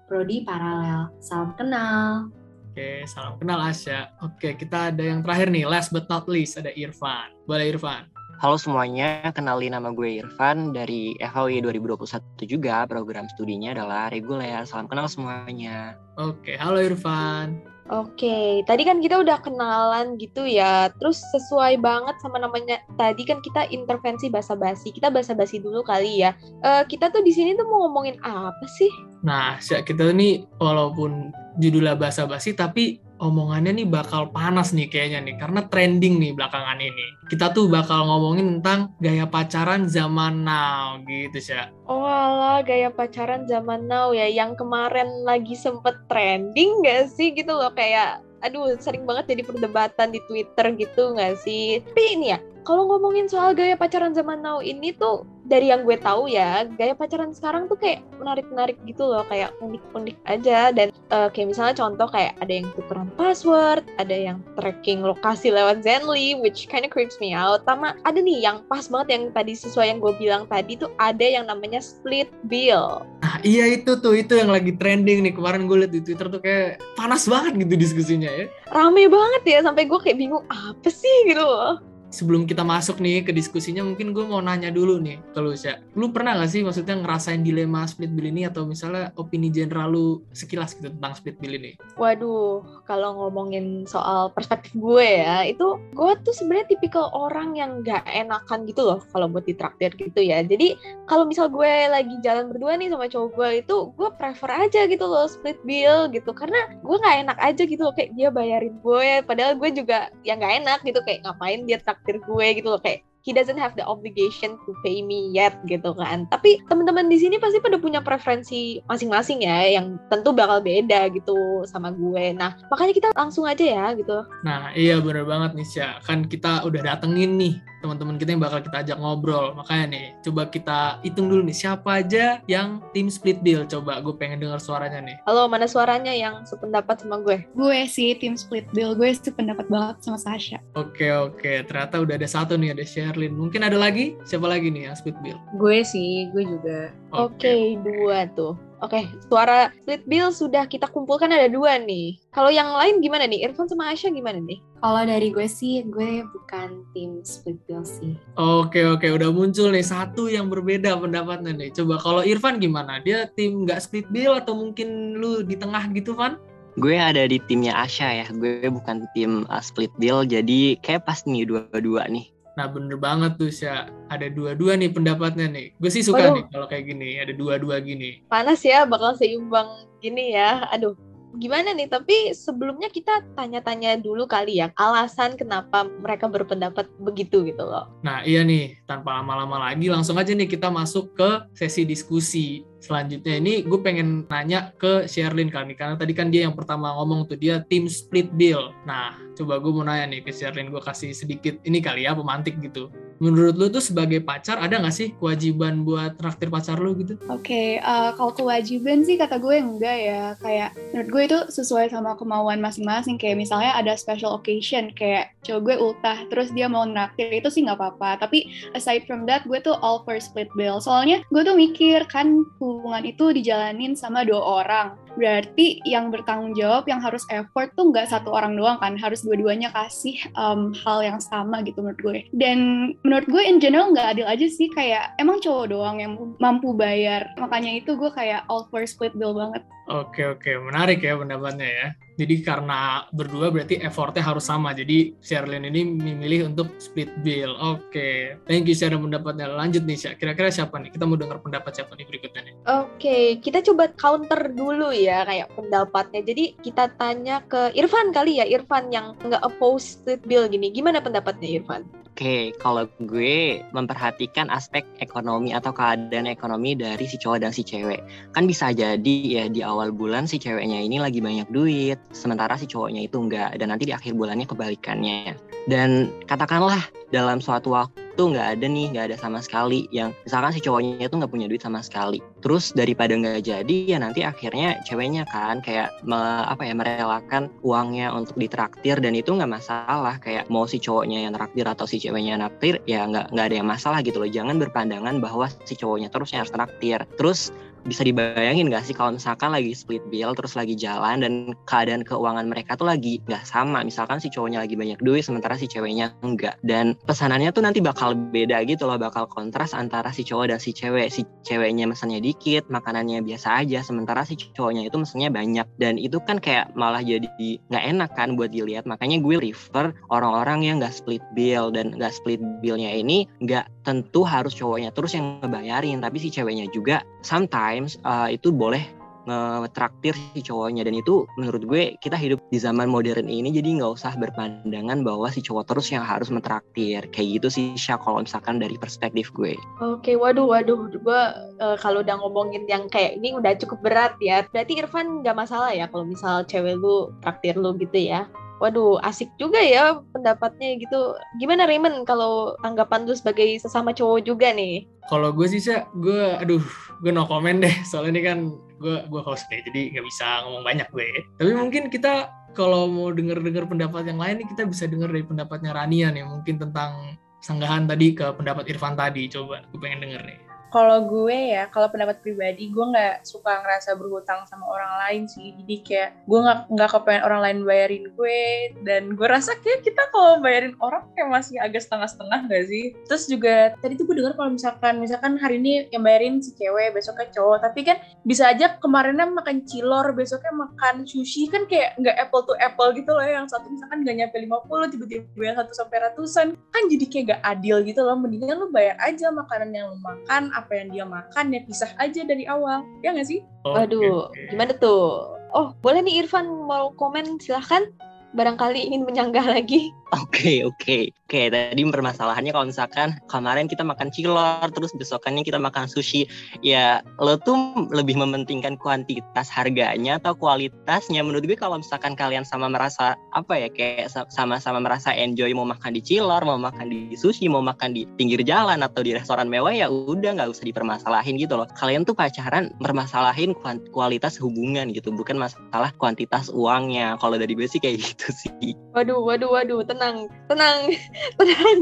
Prodi 0.05 0.45
Paralel. 0.45 1.09
Salam 1.25 1.57
kenal. 1.57 2.29
Oke, 2.75 3.06
salam 3.06 3.39
kenal 3.39 3.62
Asya. 3.70 4.11
Oke, 4.19 4.58
kita 4.58 4.91
ada 4.91 4.98
yang 4.98 5.22
terakhir 5.22 5.47
nih, 5.47 5.62
last 5.62 5.94
but 5.94 6.11
not 6.11 6.27
least, 6.27 6.58
ada 6.58 6.75
Irfan. 6.75 7.30
Boleh 7.47 7.70
Irfan? 7.70 8.11
Halo 8.42 8.58
semuanya, 8.58 9.30
kenalin 9.30 9.78
nama 9.78 9.94
gue 9.94 10.19
Irfan 10.19 10.75
dari 10.75 11.14
FHW 11.22 11.62
2021 11.70 12.02
juga. 12.50 12.83
Program 12.91 13.30
studinya 13.30 13.78
adalah 13.78 14.11
reguler. 14.11 14.67
Salam 14.67 14.91
kenal 14.91 15.06
semuanya. 15.06 15.95
Oke, 16.19 16.58
halo 16.58 16.83
Irfan. 16.83 17.62
Oke, 17.93 18.65
tadi 18.65 18.83
kan 18.89 19.05
kita 19.05 19.21
udah 19.21 19.45
kenalan 19.45 20.17
gitu 20.17 20.49
ya. 20.49 20.89
Terus 20.97 21.21
sesuai 21.37 21.85
banget 21.85 22.17
sama 22.25 22.41
namanya. 22.41 22.81
Tadi 22.97 23.29
kan 23.29 23.45
kita 23.45 23.69
intervensi 23.69 24.33
basa-basi. 24.33 24.89
Kita 24.89 25.13
basa-basi 25.13 25.61
dulu 25.61 25.85
kali 25.85 26.25
ya. 26.25 26.33
Eh, 26.65 26.83
kita 26.89 27.13
tuh 27.13 27.21
di 27.21 27.29
sini 27.29 27.53
tuh 27.53 27.69
mau 27.69 27.85
ngomongin 27.85 28.17
apa 28.25 28.65
sih? 28.81 28.89
Nah, 29.21 29.61
kita 29.61 30.17
nih 30.17 30.49
walaupun 30.57 31.29
judulnya 31.61 31.93
basa-basi, 31.93 32.57
tapi 32.57 33.05
omongannya 33.25 33.72
nih 33.72 33.89
bakal 33.89 34.28
panas 34.28 34.77
nih 34.77 34.92
kayaknya 34.92 35.25
nih. 35.25 35.34
Karena 35.41 35.61
trending 35.64 36.20
nih 36.20 36.33
belakangan 36.36 36.78
ini. 36.78 37.06
Kita 37.33 37.56
tuh 37.56 37.72
bakal 37.72 38.05
ngomongin 38.05 38.61
tentang 38.61 38.92
gaya 39.00 39.25
pacaran 39.25 39.89
zaman 39.89 40.44
now 40.44 41.00
gitu, 41.08 41.41
Sya. 41.41 41.72
Oh 41.89 42.05
alah, 42.05 42.61
gaya 42.61 42.92
pacaran 42.92 43.48
zaman 43.48 43.89
now 43.89 44.12
ya. 44.12 44.28
Yang 44.28 44.61
kemarin 44.61 45.25
lagi 45.25 45.56
sempet 45.56 45.97
trending 46.12 46.84
gak 46.84 47.08
sih 47.08 47.33
gitu 47.33 47.56
loh. 47.56 47.72
Kayak, 47.72 48.20
aduh 48.45 48.77
sering 48.77 49.08
banget 49.08 49.33
jadi 49.33 49.42
perdebatan 49.48 50.13
di 50.13 50.20
Twitter 50.29 50.77
gitu 50.77 51.17
gak 51.17 51.40
sih? 51.40 51.80
Tapi 51.80 52.02
ini 52.20 52.36
ya, 52.36 52.39
kalau 52.64 52.89
ngomongin 52.89 53.29
soal 53.29 53.52
gaya 53.52 53.77
pacaran 53.77 54.17
zaman 54.17 54.40
now 54.40 54.61
ini 54.61 54.92
tuh 54.96 55.24
dari 55.45 55.69
yang 55.69 55.85
gue 55.85 56.01
tahu 56.01 56.27
ya, 56.33 56.65
gaya 56.77 56.97
pacaran 56.97 57.37
sekarang 57.37 57.69
tuh 57.69 57.77
kayak 57.77 58.01
menarik-menarik 58.17 58.81
gitu 58.89 59.05
loh, 59.05 59.23
kayak 59.29 59.53
unik-unik 59.61 60.17
aja 60.25 60.73
dan 60.73 60.89
eh, 60.91 61.29
kayak 61.31 61.53
misalnya 61.53 61.77
contoh 61.77 62.09
kayak 62.09 62.33
ada 62.41 62.53
yang 62.53 62.67
tukeran 62.73 63.13
password, 63.21 63.85
ada 64.01 64.17
yang 64.17 64.41
tracking 64.57 65.05
lokasi 65.05 65.53
lewat 65.53 65.85
Zenly, 65.85 66.41
which 66.41 66.67
kind 66.73 66.89
of 66.89 66.91
creeps 66.91 67.21
me 67.21 67.37
out. 67.37 67.61
Sama 67.69 67.93
ada 68.09 68.19
nih 68.19 68.41
yang 68.41 68.65
pas 68.67 68.89
banget 68.89 69.21
yang 69.21 69.25
tadi 69.37 69.53
sesuai 69.53 69.87
yang 69.93 69.99
gue 70.01 70.13
bilang 70.17 70.49
tadi 70.49 70.81
tuh 70.81 70.89
ada 70.97 71.25
yang 71.25 71.45
namanya 71.45 71.85
split 71.85 72.33
bill. 72.49 73.05
Nah, 73.21 73.37
iya 73.45 73.69
itu 73.69 74.01
tuh, 74.01 74.17
itu 74.17 74.37
yang 74.37 74.49
lagi 74.49 74.73
trending 74.77 75.25
nih. 75.29 75.33
Kemarin 75.37 75.69
gue 75.69 75.77
liat 75.85 75.93
di 75.93 76.01
Twitter 76.01 76.29
tuh 76.29 76.41
kayak 76.41 76.81
panas 76.97 77.29
banget 77.29 77.61
gitu 77.61 77.77
diskusinya 77.77 78.29
ya. 78.33 78.49
Rame 78.73 79.09
banget 79.13 79.43
ya 79.45 79.59
sampai 79.61 79.85
gue 79.85 80.01
kayak 80.01 80.17
bingung 80.17 80.45
apa 80.49 80.89
sih 80.89 81.29
gitu 81.29 81.45
loh. 81.45 81.94
Sebelum 82.14 82.47
kita 82.47 82.63
masuk 82.63 83.02
nih 83.02 83.27
ke 83.27 83.35
diskusinya, 83.35 83.83
mungkin 83.83 84.14
gue 84.14 84.23
mau 84.23 84.39
nanya 84.39 84.70
dulu 84.70 85.02
nih 85.02 85.19
ke 85.35 85.42
lu, 85.42 85.58
Sya. 85.58 85.83
Lu 85.98 86.14
pernah 86.14 86.39
gak 86.39 86.55
sih 86.55 86.63
maksudnya 86.63 86.95
ngerasain 86.95 87.42
dilema 87.42 87.83
split 87.91 88.14
bill 88.14 88.30
ini 88.30 88.47
atau 88.47 88.63
misalnya 88.63 89.11
opini 89.19 89.51
general 89.51 89.91
lu 89.91 90.23
sekilas 90.30 90.79
gitu 90.79 90.95
tentang 90.95 91.19
split 91.19 91.35
bill 91.42 91.58
ini? 91.58 91.75
Waduh, 91.98 92.63
kalau 92.86 93.19
ngomongin 93.19 93.83
soal 93.91 94.30
perspektif 94.30 94.70
gue 94.79 95.27
ya, 95.27 95.42
itu 95.42 95.75
gue 95.91 96.13
tuh 96.23 96.30
sebenarnya 96.30 96.70
tipikal 96.70 97.11
orang 97.11 97.58
yang 97.58 97.83
gak 97.83 98.07
enakan 98.07 98.63
gitu 98.70 98.86
loh 98.86 99.02
kalau 99.11 99.27
buat 99.27 99.42
ditraktir 99.42 99.91
gitu 99.98 100.23
ya. 100.23 100.46
Jadi 100.46 100.79
kalau 101.11 101.27
misal 101.27 101.51
gue 101.51 101.91
lagi 101.91 102.14
jalan 102.23 102.55
berdua 102.55 102.79
nih 102.79 102.95
sama 102.95 103.11
cowok 103.11 103.31
gue 103.35 103.48
itu, 103.67 103.77
gue 103.98 104.08
prefer 104.14 104.51
aja 104.55 104.86
gitu 104.86 105.02
loh 105.02 105.27
split 105.27 105.58
bill 105.67 106.07
gitu. 106.14 106.31
Karena 106.31 106.79
gue 106.79 106.96
gak 107.02 107.17
enak 107.27 107.39
aja 107.42 107.63
gitu 107.67 107.83
loh 107.83 107.95
kayak 107.96 108.14
dia 108.14 108.31
bayarin 108.31 108.79
gue, 108.79 109.11
padahal 109.27 109.58
gue 109.58 109.70
juga 109.75 110.14
yang 110.23 110.39
gak 110.39 110.63
enak 110.63 110.79
gitu 110.86 111.01
kayak 111.02 111.27
ngapain 111.27 111.64
dia 111.64 111.81
traktir 111.81 112.04
gue 112.05 112.47
gitu 112.61 112.69
loh 112.69 112.81
kayak 112.81 113.01
he 113.25 113.33
doesn't 113.33 113.57
have 113.57 113.73
the 113.75 113.83
obligation 113.89 114.61
to 114.69 114.77
pay 114.85 115.01
me 115.01 115.33
yet 115.33 115.57
gitu 115.65 115.97
kan. 115.97 116.29
Tapi 116.29 116.61
teman-teman 116.69 117.09
di 117.09 117.17
sini 117.17 117.41
pasti 117.41 117.59
pada 117.59 117.81
punya 117.81 118.05
preferensi 118.05 118.85
masing-masing 118.85 119.48
ya 119.48 119.81
yang 119.81 119.97
tentu 120.13 120.37
bakal 120.37 120.61
beda 120.61 121.09
gitu 121.11 121.64
sama 121.64 121.91
gue. 121.91 122.37
Nah, 122.37 122.55
makanya 122.69 122.93
kita 122.93 123.09
langsung 123.17 123.48
aja 123.48 123.64
ya 123.64 123.97
gitu. 123.97 124.23
Nah, 124.45 124.70
iya 124.77 125.01
bener 125.01 125.25
banget 125.25 125.57
nih, 125.57 125.67
Sya. 125.67 125.89
Kan 126.05 126.29
kita 126.29 126.69
udah 126.69 126.85
datengin 126.85 127.41
nih 127.41 127.57
teman-teman 127.84 128.17
kita 128.17 128.32
yang 128.32 128.40
bakal 128.40 128.64
kita 128.64 128.76
ajak 128.81 128.96
ngobrol. 128.96 129.52
Makanya 129.52 129.84
nih, 129.93 130.06
coba 130.25 130.49
kita 130.49 130.78
hitung 131.05 131.28
dulu 131.28 131.44
nih 131.44 131.52
siapa 131.52 132.00
aja 132.00 132.40
yang 132.49 132.81
tim 132.96 133.12
split 133.12 133.44
bill. 133.44 133.69
Coba 133.69 134.00
gue 134.00 134.17
pengen 134.17 134.40
dengar 134.40 134.56
suaranya 134.56 135.05
nih. 135.05 135.20
Halo, 135.28 135.44
mana 135.44 135.69
suaranya 135.69 136.17
yang 136.17 136.49
sependapat 136.49 137.05
sama 137.05 137.20
gue? 137.20 137.44
Gue 137.52 137.84
sih 137.84 138.17
tim 138.17 138.40
split 138.40 138.64
bill, 138.72 138.96
gue 138.96 139.12
sependapat 139.12 139.69
banget 139.69 140.00
sama 140.00 140.17
Sasha. 140.17 140.64
Oke, 140.72 141.12
oke. 141.12 141.69
Ternyata 141.69 142.00
udah 142.00 142.17
ada 142.17 142.25
satu 142.25 142.56
nih, 142.56 142.72
ada 142.72 142.84
Sherlyn. 142.88 143.37
Mungkin 143.37 143.61
ada 143.61 143.76
lagi? 143.76 144.16
Siapa 144.25 144.49
lagi 144.49 144.72
nih 144.72 144.88
yang 144.88 144.96
split 144.96 145.20
bill? 145.20 145.37
Gue 145.61 145.84
sih, 145.84 146.32
gue 146.32 146.40
juga. 146.49 146.88
Oke, 147.14 147.79
dua 147.81 148.26
tuh. 148.35 148.58
Oke, 148.85 149.08
suara 149.32 149.73
split 149.81 150.05
bill 150.05 150.29
sudah 150.29 150.69
kita 150.69 150.85
kumpulkan 150.93 151.32
ada 151.32 151.49
dua 151.49 151.81
nih. 151.81 152.20
Kalau 152.37 152.52
yang 152.52 152.69
lain 152.69 153.00
gimana 153.00 153.25
nih? 153.25 153.49
Irfan 153.49 153.64
sama 153.64 153.88
Aisyah 153.88 154.12
gimana 154.12 154.37
nih? 154.44 154.61
Kalau 154.85 155.00
dari 155.08 155.32
gue 155.32 155.49
sih, 155.49 155.81
gue 155.88 156.20
bukan 156.29 156.85
tim 156.93 157.25
split 157.25 157.56
bill 157.64 157.81
sih. 157.81 158.12
Oke, 158.37 158.85
oke. 158.85 159.08
Udah 159.08 159.32
muncul 159.32 159.73
nih 159.73 159.87
satu 159.87 160.29
yang 160.29 160.52
berbeda 160.52 161.00
pendapatnya 161.00 161.56
nih. 161.56 161.73
Coba 161.73 161.97
kalau 161.97 162.20
Irfan 162.20 162.61
gimana? 162.61 163.00
Dia 163.00 163.31
tim 163.32 163.64
nggak 163.64 163.81
split 163.81 164.05
bill 164.12 164.37
atau 164.37 164.52
mungkin 164.52 165.17
lu 165.17 165.41
di 165.41 165.56
tengah 165.56 165.88
gitu, 165.96 166.12
Van? 166.12 166.37
Gue 166.76 166.99
ada 166.99 167.25
di 167.25 167.41
timnya 167.46 167.73
Asya 167.79 168.08
ya. 168.20 168.26
Gue 168.35 168.69
bukan 168.69 169.06
tim 169.17 169.49
uh, 169.49 169.62
split 169.64 169.94
bill, 169.96 170.26
jadi 170.29 170.76
kayak 170.82 171.08
pas 171.08 171.25
nih 171.25 171.49
dua-dua 171.49 172.05
nih. 172.11 172.33
Nah 172.55 172.67
bener 172.70 172.94
banget 172.99 173.35
tuh 173.35 173.50
Sya, 173.50 173.91
ada 174.06 174.26
dua-dua 174.31 174.79
nih 174.79 174.94
pendapatnya 174.94 175.50
nih. 175.50 175.75
Gue 175.79 175.91
sih 175.91 176.06
suka 176.06 176.23
Waduh. 176.23 176.34
nih 176.38 176.44
kalau 176.55 176.67
kayak 176.70 176.84
gini, 176.87 177.08
ada 177.19 177.34
dua-dua 177.34 177.82
gini. 177.82 178.23
Panas 178.31 178.62
ya, 178.62 178.87
bakal 178.87 179.19
seimbang 179.19 179.90
gini 179.99 180.38
ya. 180.38 180.62
Aduh, 180.70 180.94
gimana 181.38 181.75
nih? 181.75 181.90
Tapi 181.90 182.32
sebelumnya 182.32 182.88
kita 182.90 183.22
tanya-tanya 183.34 183.98
dulu 183.98 184.25
kali 184.26 184.62
ya, 184.62 184.70
alasan 184.78 185.34
kenapa 185.34 185.86
mereka 186.00 186.31
berpendapat 186.31 186.88
begitu 187.02 187.44
gitu 187.46 187.64
loh. 187.64 187.90
Nah 188.06 188.22
iya 188.22 188.42
nih, 188.46 188.78
tanpa 188.86 189.20
lama-lama 189.20 189.70
lagi 189.70 189.90
langsung 189.90 190.16
aja 190.16 190.31
nih 190.32 190.48
kita 190.48 190.70
masuk 190.70 191.14
ke 191.14 191.31
sesi 191.54 191.82
diskusi. 191.82 192.62
Selanjutnya 192.84 193.40
ini 193.40 193.64
gue 193.64 193.81
pengen 193.81 194.28
nanya 194.28 194.76
ke 194.76 195.08
Sherlyn 195.08 195.48
kali 195.48 195.72
ini, 195.72 195.75
karena 195.75 195.96
tadi 195.96 196.12
kan 196.12 196.28
dia 196.28 196.44
yang 196.44 196.52
pertama 196.52 196.92
ngomong 197.00 197.25
tuh 197.25 197.40
dia 197.40 197.64
tim 197.64 197.88
split 197.88 198.28
bill. 198.37 198.76
Nah 198.84 199.16
coba 199.32 199.56
gue 199.56 199.72
mau 199.72 199.84
nanya 199.88 200.12
nih 200.12 200.20
ke 200.20 200.32
Sherlyn, 200.32 200.69
gue 200.69 200.82
kasih 200.84 201.16
sedikit 201.16 201.56
ini 201.64 201.80
kali 201.80 202.04
ya 202.04 202.12
pemantik 202.12 202.60
gitu. 202.60 202.92
Menurut 203.22 203.55
lu 203.55 203.66
tuh 203.70 203.82
sebagai 203.82 204.22
pacar 204.22 204.58
ada 204.58 204.81
nggak 204.81 204.94
sih 204.94 205.08
kewajiban 205.16 205.87
buat 205.87 206.19
traktir 206.19 206.50
pacar 206.50 206.78
lu 206.78 206.99
gitu? 206.99 207.14
Oke, 207.31 207.78
eh, 207.78 208.11
kalau 208.19 208.32
kewajiban 208.34 209.06
sih 209.06 209.14
kata 209.14 209.38
gue 209.38 209.56
enggak 209.58 209.99
ya. 209.99 210.22
Kayak 210.43 210.75
menurut 210.90 211.08
gue 211.11 211.22
itu 211.31 211.38
sesuai 211.55 211.90
sama 211.94 212.19
kemauan 212.19 212.58
masing-masing. 212.58 213.16
Kayak 213.20 213.46
misalnya 213.46 213.72
ada 213.76 213.94
special 213.94 214.34
occasion, 214.34 214.90
kayak 214.94 215.34
cowok 215.46 215.62
gue 215.62 215.76
ultah, 215.78 216.19
terus 216.32 216.50
dia 216.50 216.66
mau 216.66 216.82
naktir 216.88 217.31
itu 217.31 217.49
sih 217.50 217.62
nggak 217.62 217.78
apa-apa. 217.78 218.26
Tapi 218.26 218.50
aside 218.75 219.06
from 219.06 219.28
that, 219.28 219.46
gue 219.46 219.58
tuh 219.62 219.76
all 219.81 220.02
for 220.02 220.19
split 220.19 220.50
bill. 220.58 220.82
Soalnya 220.82 221.22
gue 221.31 221.43
tuh 221.44 221.55
mikir 221.55 222.06
kan 222.11 222.43
hubungan 222.58 223.05
itu 223.06 223.31
dijalanin 223.31 223.94
sama 223.94 224.26
dua 224.26 224.43
orang. 224.64 225.03
Berarti 225.16 225.81
yang 225.87 226.11
bertanggung 226.14 226.55
jawab 226.55 226.87
yang 226.87 227.00
harus 227.02 227.22
effort 227.31 227.72
tuh 227.75 227.90
nggak 227.90 228.11
satu 228.11 228.31
orang 228.31 228.55
doang 228.55 228.78
kan? 228.78 228.94
Harus 228.99 229.22
dua-duanya 229.22 229.70
kasih 229.75 230.19
um, 230.34 230.75
hal 230.84 231.02
yang 231.02 231.19
sama 231.19 231.62
gitu 231.62 231.82
menurut 231.82 232.00
gue. 232.02 232.19
Dan 232.34 232.58
menurut 233.02 233.26
gue 233.31 233.43
in 233.43 233.58
general 233.58 233.90
nggak 233.90 234.19
adil 234.19 234.26
aja 234.28 234.46
sih 234.46 234.69
kayak 234.72 235.14
emang 235.19 235.40
cowok 235.40 235.70
doang 235.72 235.96
yang 236.02 236.12
mampu 236.38 236.75
bayar. 236.76 237.31
Makanya 237.40 237.81
itu 237.81 237.96
gue 237.96 238.11
kayak 238.12 238.46
all 238.46 238.66
for 238.69 238.84
split 238.84 239.14
bill 239.16 239.34
banget. 239.34 239.62
Oke 239.88 240.25
oke. 240.25 240.50
Menarik 240.64 241.05
ya 241.05 241.19
pendapatnya 241.19 241.69
ya. 241.69 241.88
Jadi 242.14 242.46
karena 242.46 243.05
berdua 243.11 243.50
berarti 243.50 243.82
effortnya 243.82 244.22
harus 244.22 244.46
sama. 244.46 244.70
Jadi 244.70 245.19
Sherlyn 245.19 245.66
ini 245.66 245.82
memilih 245.82 246.55
untuk 246.55 246.70
split 246.78 247.11
bill. 247.26 247.55
Oke, 247.58 248.38
thank 248.46 248.70
you 248.70 248.76
share 248.76 248.94
pendapatnya. 248.94 249.50
Lanjut 249.50 249.82
nih. 249.82 250.14
Kira-kira 250.14 250.55
siapa 250.55 250.78
nih? 250.78 250.94
Kita 250.94 251.05
mau 251.05 251.19
dengar 251.19 251.43
pendapat 251.43 251.75
siapa 251.75 251.99
nih 251.99 252.06
berikutnya 252.06 252.40
nih? 252.46 252.55
Oke, 252.70 253.19
kita 253.43 253.62
coba 253.66 253.90
counter 253.99 254.55
dulu 254.55 254.94
ya 254.94 255.26
kayak 255.26 255.50
pendapatnya. 255.58 256.20
Jadi 256.22 256.55
kita 256.62 256.94
tanya 256.94 257.43
ke 257.44 257.75
Irfan 257.75 258.14
kali 258.14 258.38
ya, 258.38 258.46
Irfan 258.46 258.94
yang 258.94 259.19
nggak 259.19 259.43
oppose 259.43 259.99
split 259.99 260.22
bill 260.22 260.46
gini. 260.46 260.70
Gimana 260.70 261.02
pendapatnya 261.02 261.58
Irfan? 261.58 261.82
Oke, 262.14 262.55
kalau 262.62 262.87
gue 263.02 263.58
memperhatikan 263.75 264.46
aspek 264.46 264.87
ekonomi 265.02 265.50
atau 265.50 265.75
keadaan 265.75 266.31
ekonomi 266.31 266.78
dari 266.78 267.11
si 267.11 267.19
cowok 267.19 267.43
dan 267.43 267.50
si 267.50 267.66
cewek. 267.66 268.06
Kan 268.31 268.46
bisa 268.46 268.70
jadi 268.70 269.16
ya 269.26 269.50
di 269.50 269.66
awal 269.66 269.90
bulan 269.90 270.31
si 270.31 270.38
ceweknya 270.38 270.78
ini 270.78 271.02
lagi 271.02 271.19
banyak 271.19 271.50
duit, 271.50 271.99
sementara 272.14 272.55
si 272.55 272.70
cowoknya 272.70 273.11
itu 273.11 273.19
enggak. 273.19 273.58
Dan 273.58 273.75
nanti 273.75 273.90
di 273.90 273.94
akhir 273.99 274.14
bulannya 274.14 274.46
kebalikannya. 274.46 275.34
Dan 275.66 276.14
katakanlah 276.31 276.87
dalam 277.11 277.43
suatu 277.43 277.75
waktu 277.75 278.03
nggak 278.22 278.58
ada 278.58 278.66
nih, 278.70 278.87
nggak 278.94 279.05
ada 279.11 279.16
sama 279.19 279.43
sekali. 279.43 279.90
Yang 279.90 280.14
misalkan 280.22 280.52
si 280.55 280.61
cowoknya 280.62 281.11
itu 281.11 281.16
nggak 281.19 281.32
punya 281.32 281.46
duit 281.50 281.62
sama 281.64 281.82
sekali. 281.82 282.22
Terus 282.38 282.70
daripada 282.70 283.19
nggak 283.19 283.43
jadi 283.43 283.76
ya 283.90 283.99
nanti 283.99 284.22
akhirnya 284.22 284.78
ceweknya 284.87 285.26
kan 285.26 285.58
kayak 285.58 285.90
me, 286.06 286.19
apa 286.46 286.62
ya 286.62 286.75
merelakan 286.78 287.50
uangnya 287.66 288.14
untuk 288.14 288.38
ditraktir 288.38 289.02
dan 289.02 289.19
itu 289.19 289.34
nggak 289.34 289.50
masalah. 289.50 290.22
Kayak 290.22 290.46
mau 290.46 290.69
si 290.70 290.78
cowoknya 290.78 291.26
yang 291.26 291.34
traktir 291.34 291.66
atau 291.66 291.88
si 291.90 291.99
ceweknya 291.99 292.38
yang 292.38 292.43
traktir 292.46 292.78
ya 292.87 293.08
nggak 293.11 293.34
nggak 293.34 293.46
ada 293.50 293.56
yang 293.58 293.69
masalah 293.69 293.99
gitu 294.06 294.22
loh. 294.22 294.31
Jangan 294.31 294.62
berpandangan 294.62 295.19
bahwa 295.19 295.50
si 295.66 295.75
cowoknya 295.75 296.12
terus 296.14 296.31
yang 296.31 296.46
harus 296.46 296.55
traktir. 296.55 297.02
Terus 297.19 297.50
bisa 297.84 298.00
dibayangin 298.00 298.72
gak 298.72 298.84
sih 298.88 298.96
kalau 298.96 299.12
misalkan 299.12 299.52
lagi 299.52 299.76
split 299.76 300.00
bill 300.08 300.32
terus 300.32 300.56
lagi 300.56 300.72
jalan 300.72 301.20
dan 301.20 301.32
keadaan 301.69 302.00
keuangan 302.00 302.48
mereka 302.48 302.76
tuh 302.81 302.88
lagi 302.88 303.20
nggak 303.28 303.44
sama. 303.44 303.84
Misalkan 303.84 304.19
si 304.19 304.32
cowoknya 304.32 304.64
lagi 304.64 304.75
banyak 304.75 305.00
duit 305.04 305.25
sementara 305.25 305.56
si 305.60 305.69
ceweknya 305.69 306.16
enggak 306.25 306.56
dan 306.64 306.96
pesanannya 307.04 307.52
tuh 307.52 307.62
nanti 307.64 307.84
bakal 307.84 308.16
beda 308.16 308.64
gitu 308.64 308.88
loh 308.88 308.96
bakal 308.96 309.28
kontras 309.28 309.76
antara 309.76 310.08
si 310.10 310.25
cowok 310.25 310.56
dan 310.56 310.58
si 310.60 310.72
cewek. 310.72 311.12
Si 311.12 311.28
ceweknya 311.44 311.84
mesennya 311.84 312.25
dikit 312.25 312.66
makanannya 312.72 313.20
biasa 313.20 313.64
aja 313.64 313.84
sementara 313.84 314.25
si 314.25 314.40
cowoknya 314.40 314.88
itu 314.88 314.96
mesennya 314.96 315.28
banyak. 315.28 315.66
Dan 315.76 316.00
itu 316.00 316.22
kan 316.25 316.40
kayak 316.40 316.72
malah 316.72 317.04
jadi 317.04 317.28
nggak 317.69 317.84
enak 317.84 318.10
kan 318.16 318.38
buat 318.38 318.48
dilihat. 318.54 318.88
Makanya 318.88 319.20
gue 319.20 319.37
prefer 319.37 319.92
orang-orang 320.08 320.64
yang 320.64 320.76
nggak 320.80 320.94
split 320.94 321.22
bill. 321.37 321.69
Dan 321.69 321.96
nggak 321.98 322.12
split 322.14 322.40
billnya 322.64 322.88
ini 322.94 323.28
nggak 323.44 323.69
tentu 323.84 324.25
harus 324.25 324.56
cowoknya 324.56 324.90
terus 324.96 325.14
yang 325.14 325.38
ngebayarin 325.44 326.00
tapi 326.00 326.16
si 326.19 326.32
ceweknya 326.32 326.66
juga 326.72 327.04
sometimes 327.20 328.00
uh, 328.02 328.32
itu 328.32 328.50
boleh 328.50 328.82
ngetraktir 329.25 330.12
si 330.36 330.44
cowoknya 330.44 330.84
dan 330.84 330.94
itu 331.00 331.25
menurut 331.40 331.64
gue 331.64 331.82
kita 332.04 332.16
hidup 332.16 332.40
di 332.52 332.60
zaman 332.60 332.88
modern 332.88 333.26
ini 333.28 333.48
jadi 333.50 333.81
nggak 333.81 333.96
usah 333.96 334.12
berpandangan 334.20 335.00
bahwa 335.00 335.32
si 335.32 335.40
cowok 335.40 335.72
terus 335.72 335.88
yang 335.88 336.04
harus 336.04 336.28
mentraktir 336.28 337.08
kayak 337.08 337.40
gitu 337.40 337.48
sih 337.48 337.66
Syah 337.75 337.96
kalau 337.96 338.20
misalkan 338.20 338.60
dari 338.60 338.76
perspektif 338.76 339.32
gue. 339.32 339.56
Oke, 339.81 340.14
waduh, 340.14 340.44
waduh, 340.44 340.92
gue 340.92 341.20
uh, 341.60 341.76
kalau 341.80 342.04
udah 342.04 342.20
ngomongin 342.20 342.69
yang 342.69 342.87
kayak 342.92 343.16
ini 343.16 343.32
udah 343.32 343.56
cukup 343.56 343.80
berat 343.80 344.14
ya. 344.20 344.44
Berarti 344.52 344.76
Irfan 344.76 345.25
nggak 345.25 345.37
masalah 345.37 345.72
ya 345.72 345.88
kalau 345.88 346.04
misal 346.04 346.44
cewek 346.44 346.76
lu 346.76 347.08
traktir 347.25 347.56
lu 347.56 347.72
gitu 347.80 347.96
ya? 347.96 348.28
Waduh, 348.62 349.02
asik 349.02 349.30
juga 349.36 349.58
ya 349.58 349.98
pendapatnya 350.14 350.78
gitu. 350.78 351.18
Gimana 351.42 351.66
Raymond 351.66 352.06
kalau 352.06 352.54
tanggapan 352.62 353.04
lu 353.04 353.14
sebagai 353.14 353.58
sesama 353.58 353.90
cowok 353.90 354.22
juga 354.22 354.54
nih? 354.54 354.86
Kalau 355.10 355.34
gue 355.34 355.46
sih, 355.50 355.60
Sya, 355.60 355.84
gue, 355.98 356.38
aduh, 356.38 356.62
gue 357.02 357.10
no 357.10 357.26
comment 357.26 357.60
deh. 357.60 357.74
Soalnya 357.82 358.12
ini 358.14 358.22
kan 358.22 358.38
gue 358.78 358.96
gue 359.10 359.22
host 359.22 359.44
deh, 359.50 359.60
jadi 359.66 359.94
nggak 359.98 360.06
bisa 360.06 360.46
ngomong 360.46 360.62
banyak 360.64 360.88
gue. 360.94 361.08
Tapi 361.42 361.50
mungkin 361.52 361.90
kita 361.90 362.30
kalau 362.54 362.86
mau 362.86 363.10
denger-denger 363.10 363.66
pendapat 363.66 364.06
yang 364.06 364.22
lain, 364.22 364.46
kita 364.46 364.62
bisa 364.64 364.86
denger 364.86 365.10
dari 365.10 365.26
pendapatnya 365.26 365.74
Rania 365.74 366.14
nih. 366.14 366.22
Mungkin 366.22 366.62
tentang 366.62 367.18
sanggahan 367.42 367.90
tadi 367.90 368.14
ke 368.14 368.30
pendapat 368.38 368.70
Irfan 368.70 368.94
tadi. 368.94 369.26
Coba, 369.26 369.66
gue 369.66 369.78
pengen 369.82 370.06
denger 370.06 370.22
nih 370.22 370.53
kalau 370.75 371.06
gue 371.06 371.55
ya 371.55 371.71
kalau 371.71 371.87
pendapat 371.87 372.19
pribadi 372.19 372.67
gue 372.67 372.82
nggak 372.82 373.23
suka 373.23 373.62
ngerasa 373.62 373.94
berhutang 373.94 374.43
sama 374.50 374.67
orang 374.67 374.93
lain 375.06 375.23
sih. 375.31 375.55
Jadi 375.55 375.76
kayak 375.87 376.11
gue 376.26 376.38
nggak 376.43 376.59
nggak 376.75 376.91
kepengen 376.91 377.23
orang 377.23 377.41
lain 377.47 377.59
bayarin 377.62 378.05
gue. 378.11 378.43
Dan 378.82 379.15
gue 379.15 379.29
rasa 379.31 379.55
kayak 379.62 379.87
kita 379.87 380.03
kalau 380.11 380.43
bayarin 380.43 380.75
orang 380.82 381.06
kayak 381.15 381.31
masih 381.31 381.62
agak 381.62 381.87
setengah-setengah 381.87 382.50
gak 382.50 382.65
sih? 382.67 382.91
Terus 383.06 383.25
juga 383.31 383.55
tadi 383.79 383.94
tuh 383.94 384.03
gue 384.11 384.19
dengar 384.19 384.35
kalau 384.35 384.50
misalkan 384.50 384.99
misalkan 384.99 385.38
hari 385.38 385.62
ini 385.62 385.87
yang 385.94 386.03
bayarin 386.03 386.43
si 386.43 386.50
cewek 386.59 386.91
besoknya 386.91 387.31
cowok. 387.31 387.71
Tapi 387.71 387.81
kan 387.87 387.97
bisa 388.26 388.50
aja 388.50 388.75
kemarinnya 388.82 389.31
makan 389.31 389.62
cilor 389.71 390.11
besoknya 390.11 390.50
makan 390.59 391.06
sushi. 391.06 391.47
Kan 391.55 391.71
kayak 391.71 391.94
nggak 392.03 392.19
apple 392.19 392.43
to 392.50 392.59
apple 392.59 392.91
gitu 392.99 393.15
loh 393.15 393.23
yang 393.23 393.47
satu 393.47 393.71
misalkan 393.71 394.03
nggak 394.03 394.26
nyampe 394.26 394.37
50 394.43 394.91
tiba-tiba 394.91 395.43
yang 395.55 395.56
satu 395.62 395.71
sampai 395.71 396.03
ratusan. 396.11 396.59
Kan 396.75 396.82
jadi 396.91 397.06
kayak 397.06 397.25
gak 397.31 397.43
adil 397.47 397.79
gitu 397.87 398.03
loh. 398.03 398.19
Mendingan 398.19 398.59
lu 398.59 398.75
bayar 398.75 398.99
aja 398.99 399.31
makanan 399.31 399.71
yang 399.71 399.87
lu 399.94 400.03
makan 400.03 400.50
apa 400.64 400.81
yang 400.81 400.88
dia 400.88 401.05
makan 401.05 401.52
ya 401.52 401.61
pisah 401.69 401.93
aja 402.00 402.25
dari 402.25 402.49
awal 402.49 402.88
ya 403.05 403.12
nggak 403.12 403.28
sih? 403.28 403.44
Waduh, 403.69 404.32
okay. 404.32 404.49
gimana 404.49 404.72
tuh? 404.81 405.37
Oh 405.52 405.76
boleh 405.84 406.00
nih 406.00 406.25
Irfan 406.25 406.49
mau 406.49 406.90
komen 406.96 407.37
silahkan 407.38 407.93
barangkali 408.34 408.90
ingin 408.90 409.06
menyanggah 409.06 409.46
lagi. 409.46 409.94
Oke, 410.14 410.22
okay, 410.31 410.58
oke. 410.62 410.78
Okay. 410.78 411.04
Oke, 411.25 411.50
okay, 411.50 411.72
tadi 411.72 411.82
permasalahannya 411.82 412.52
kalau 412.54 412.69
misalkan 412.70 413.19
kemarin 413.26 413.66
kita 413.66 413.82
makan 413.82 414.12
cilor, 414.14 414.69
terus 414.70 414.94
besokannya 414.94 415.42
kita 415.42 415.58
makan 415.58 415.90
sushi, 415.90 416.28
ya 416.62 417.02
lo 417.19 417.34
tuh 417.40 417.56
lebih 417.90 418.14
mementingkan 418.20 418.78
kuantitas 418.78 419.50
harganya 419.50 420.22
atau 420.22 420.36
kualitasnya. 420.38 421.25
Menurut 421.26 421.48
gue 421.48 421.58
kalau 421.58 421.82
misalkan 421.82 422.14
kalian 422.14 422.46
sama 422.46 422.70
merasa 422.70 423.19
apa 423.34 423.56
ya, 423.58 423.72
kayak 423.72 424.12
sama-sama 424.31 424.78
merasa 424.78 425.10
enjoy 425.16 425.50
mau 425.56 425.66
makan 425.66 425.98
di 425.98 426.04
cilor, 426.04 426.46
mau 426.46 426.60
makan 426.60 426.87
di 426.87 427.16
sushi, 427.19 427.50
mau 427.50 427.64
makan 427.64 427.96
di 427.96 428.06
pinggir 428.14 428.44
jalan 428.46 428.84
atau 428.84 429.02
di 429.02 429.16
restoran 429.16 429.50
mewah, 429.50 429.75
ya 429.75 429.90
udah 429.90 430.38
nggak 430.38 430.54
usah 430.54 430.62
dipermasalahin 430.69 431.34
gitu 431.40 431.58
loh. 431.58 431.66
Kalian 431.75 432.06
tuh 432.06 432.14
pacaran 432.14 432.70
permasalahin 432.78 433.59
kualitas 433.90 434.38
hubungan 434.38 434.94
gitu, 434.94 435.11
bukan 435.11 435.40
masalah 435.40 435.90
kuantitas 435.99 436.47
uangnya. 436.54 437.18
Kalau 437.18 437.35
dari 437.35 437.59
gue 437.59 437.66
kayak 437.66 437.99
gitu 437.99 438.24
sih. 438.31 438.73
Waduh, 438.95 439.21
waduh, 439.21 439.50
waduh, 439.50 439.81
tenang, 439.85 440.31
tenang 440.47 440.88
tenang, 441.40 441.78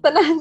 tenang. 0.00 0.34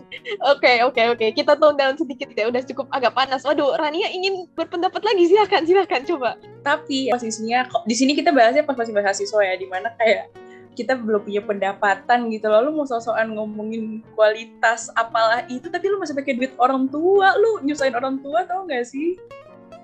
Oke, 0.48 0.62
okay, 0.62 0.76
oke, 0.86 0.94
okay, 0.94 1.06
oke. 1.12 1.18
Okay. 1.20 1.30
Kita 1.34 1.58
tone 1.58 1.76
down 1.76 1.98
sedikit 1.98 2.32
ya. 2.32 2.48
Udah 2.48 2.64
cukup 2.64 2.88
agak 2.94 3.18
panas. 3.18 3.44
Waduh, 3.44 3.76
Rania 3.76 4.08
ingin 4.14 4.48
berpendapat 4.54 5.02
lagi. 5.04 5.28
Silakan, 5.28 5.66
silakan 5.68 6.02
coba. 6.08 6.30
Tapi 6.62 7.10
posisinya 7.12 7.68
di 7.84 7.96
sini 7.98 8.14
kita 8.14 8.32
bahasnya 8.32 8.64
pas 8.64 8.78
masih 8.78 8.94
mahasiswa 8.94 9.42
ya, 9.42 9.56
di 9.58 9.68
mana 9.68 9.92
kayak 9.98 10.32
kita 10.72 10.96
belum 10.96 11.28
punya 11.28 11.42
pendapatan 11.44 12.32
gitu 12.32 12.48
loh. 12.48 12.70
Lu 12.70 12.72
mau 12.72 12.88
sosokan 12.88 13.36
ngomongin 13.36 14.06
kualitas 14.16 14.88
apalah 14.96 15.44
itu, 15.52 15.68
tapi 15.68 15.92
lu 15.92 16.00
masih 16.00 16.16
pakai 16.16 16.38
duit 16.38 16.54
orang 16.62 16.88
tua. 16.88 17.36
Lu 17.36 17.60
nyusahin 17.66 17.98
orang 17.98 18.24
tua 18.24 18.48
tau 18.48 18.64
gak 18.70 18.88
sih? 18.88 19.20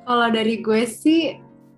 Kalau 0.07 0.31
dari 0.31 0.63
gue 0.63 0.87
sih 0.87 1.35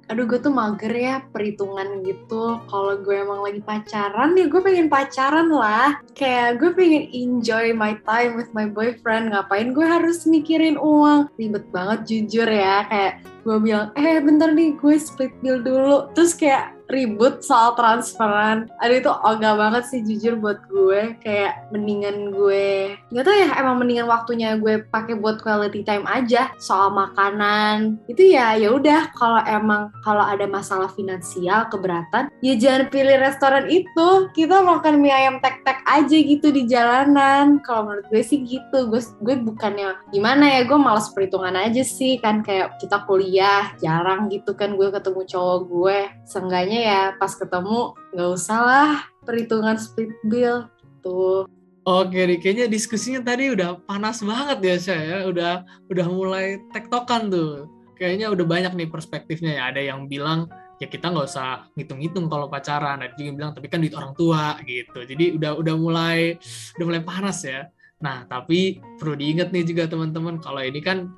aduh 0.10 0.26
gue 0.26 0.42
tuh 0.42 0.50
mager 0.50 0.90
ya 0.90 1.22
perhitungan 1.30 2.02
gitu. 2.02 2.58
Kalau 2.66 2.98
gue 2.98 3.14
emang 3.14 3.46
lagi 3.46 3.62
pacaran 3.62 4.34
ya 4.34 4.50
gue 4.50 4.62
pengen 4.62 4.90
pacaran 4.90 5.54
lah. 5.54 6.02
Kayak 6.18 6.58
gue 6.58 6.74
pengen 6.74 7.06
enjoy 7.14 7.72
my 7.78 7.94
time 8.10 8.34
with 8.34 8.50
my 8.58 8.66
boyfriend. 8.66 9.30
Ngapain 9.32 9.72
gue 9.72 9.86
harus 9.86 10.26
mikirin 10.26 10.82
uang? 10.82 11.30
Ribet 11.38 11.70
banget 11.70 12.00
jujur 12.10 12.50
ya. 12.50 12.90
Kayak 12.90 13.14
gue 13.46 13.58
bilang 13.62 13.94
eh 13.94 14.18
bentar 14.18 14.50
nih 14.50 14.74
gue 14.82 14.96
split 14.98 15.32
bill 15.46 15.62
dulu. 15.62 16.10
Terus 16.18 16.34
kayak 16.34 16.79
ribut 16.90 17.46
soal 17.46 17.78
transferan. 17.78 18.68
Aduh 18.82 18.98
itu 18.98 19.12
ogah 19.14 19.54
banget 19.56 19.84
sih 19.88 20.02
jujur 20.02 20.42
buat 20.42 20.60
gue. 20.68 21.16
Kayak 21.22 21.70
mendingan 21.70 22.34
gue 22.34 22.98
nggak 23.14 23.24
tau 23.26 23.36
ya 23.38 23.50
emang 23.62 23.78
mendingan 23.82 24.10
waktunya 24.10 24.58
gue 24.58 24.86
pakai 24.90 25.18
buat 25.18 25.40
quality 25.40 25.86
time 25.86 26.04
aja 26.10 26.50
soal 26.58 26.90
makanan. 26.92 28.02
Itu 28.10 28.26
ya 28.26 28.58
ya 28.58 28.74
udah 28.74 29.14
kalau 29.14 29.42
emang 29.46 29.94
kalau 30.02 30.26
ada 30.26 30.50
masalah 30.50 30.90
finansial 30.98 31.70
keberatan 31.70 32.34
ya 32.42 32.58
jangan 32.58 32.90
pilih 32.90 33.18
restoran 33.22 33.70
itu. 33.70 34.28
Kita 34.34 34.66
makan 34.66 35.00
mie 35.00 35.14
ayam 35.14 35.38
tek-tek 35.40 35.86
aja 35.86 36.18
gitu 36.18 36.50
di 36.50 36.66
jalanan. 36.66 37.62
Kalau 37.62 37.86
menurut 37.86 38.06
gue 38.10 38.24
sih 38.26 38.42
gitu. 38.42 38.90
Gue 38.90 39.02
gue 39.22 39.36
bukannya 39.38 40.10
gimana 40.10 40.60
ya 40.60 40.66
gue 40.66 40.80
malas 40.80 41.14
perhitungan 41.14 41.54
aja 41.54 41.86
sih 41.86 42.18
kan 42.18 42.42
kayak 42.42 42.82
kita 42.82 43.06
kuliah 43.06 43.70
jarang 43.78 44.28
gitu 44.34 44.58
kan 44.58 44.74
gue 44.74 44.90
ketemu 44.90 45.22
cowok 45.30 45.60
gue. 45.70 46.00
Seenggaknya 46.26 46.79
ya 46.80 47.02
pas 47.20 47.36
ketemu 47.36 47.94
nggak 48.16 48.30
usah 48.32 48.60
lah 48.64 48.92
perhitungan 49.28 49.76
split 49.76 50.12
bill 50.26 50.68
tuh 51.04 51.46
Oke, 51.90 52.22
nih, 52.22 52.38
kayaknya 52.38 52.70
diskusinya 52.70 53.18
tadi 53.24 53.50
udah 53.50 53.82
panas 53.88 54.22
banget 54.22 54.60
ya 54.62 54.76
saya 54.78 55.02
ya. 55.02 55.20
Udah 55.26 55.54
udah 55.90 56.06
mulai 56.06 56.62
tektokan 56.70 57.34
tuh. 57.34 57.66
Kayaknya 57.98 58.30
udah 58.30 58.46
banyak 58.46 58.74
nih 58.78 58.90
perspektifnya 58.94 59.58
ya. 59.58 59.64
Ada 59.74 59.82
yang 59.90 60.06
bilang 60.06 60.52
ya 60.78 60.86
kita 60.86 61.10
nggak 61.10 61.26
usah 61.26 61.66
ngitung-ngitung 61.74 62.30
kalau 62.30 62.46
pacaran. 62.46 63.02
Ada 63.02 63.18
juga 63.18 63.28
yang 63.34 63.38
bilang 63.42 63.52
tapi 63.58 63.68
kan 63.74 63.82
duit 63.82 63.98
orang 63.98 64.14
tua 64.14 64.60
gitu. 64.70 65.02
Jadi 65.02 65.40
udah 65.42 65.58
udah 65.58 65.76
mulai 65.80 66.38
udah 66.78 66.86
mulai 66.86 67.02
panas 67.02 67.42
ya. 67.42 67.66
Nah 68.06 68.28
tapi 68.30 68.78
perlu 69.02 69.18
diingat 69.18 69.50
nih 69.50 69.66
juga 69.66 69.90
teman-teman 69.90 70.38
kalau 70.38 70.62
ini 70.62 70.86
kan 70.86 71.10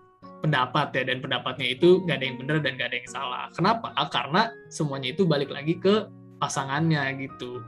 pendapat 0.42 0.90
ya 0.98 1.06
dan 1.06 1.22
pendapatnya 1.22 1.78
itu 1.78 2.02
nggak 2.02 2.18
ada 2.18 2.26
yang 2.26 2.38
benar 2.42 2.58
dan 2.66 2.72
nggak 2.76 2.90
ada 2.90 2.98
yang 2.98 3.10
salah. 3.14 3.46
Kenapa? 3.54 3.94
Karena 4.10 4.50
semuanya 4.74 5.14
itu 5.14 5.24
balik 5.30 5.54
lagi 5.54 5.78
ke 5.78 6.10
pasangannya 6.42 7.22
gitu. 7.22 7.62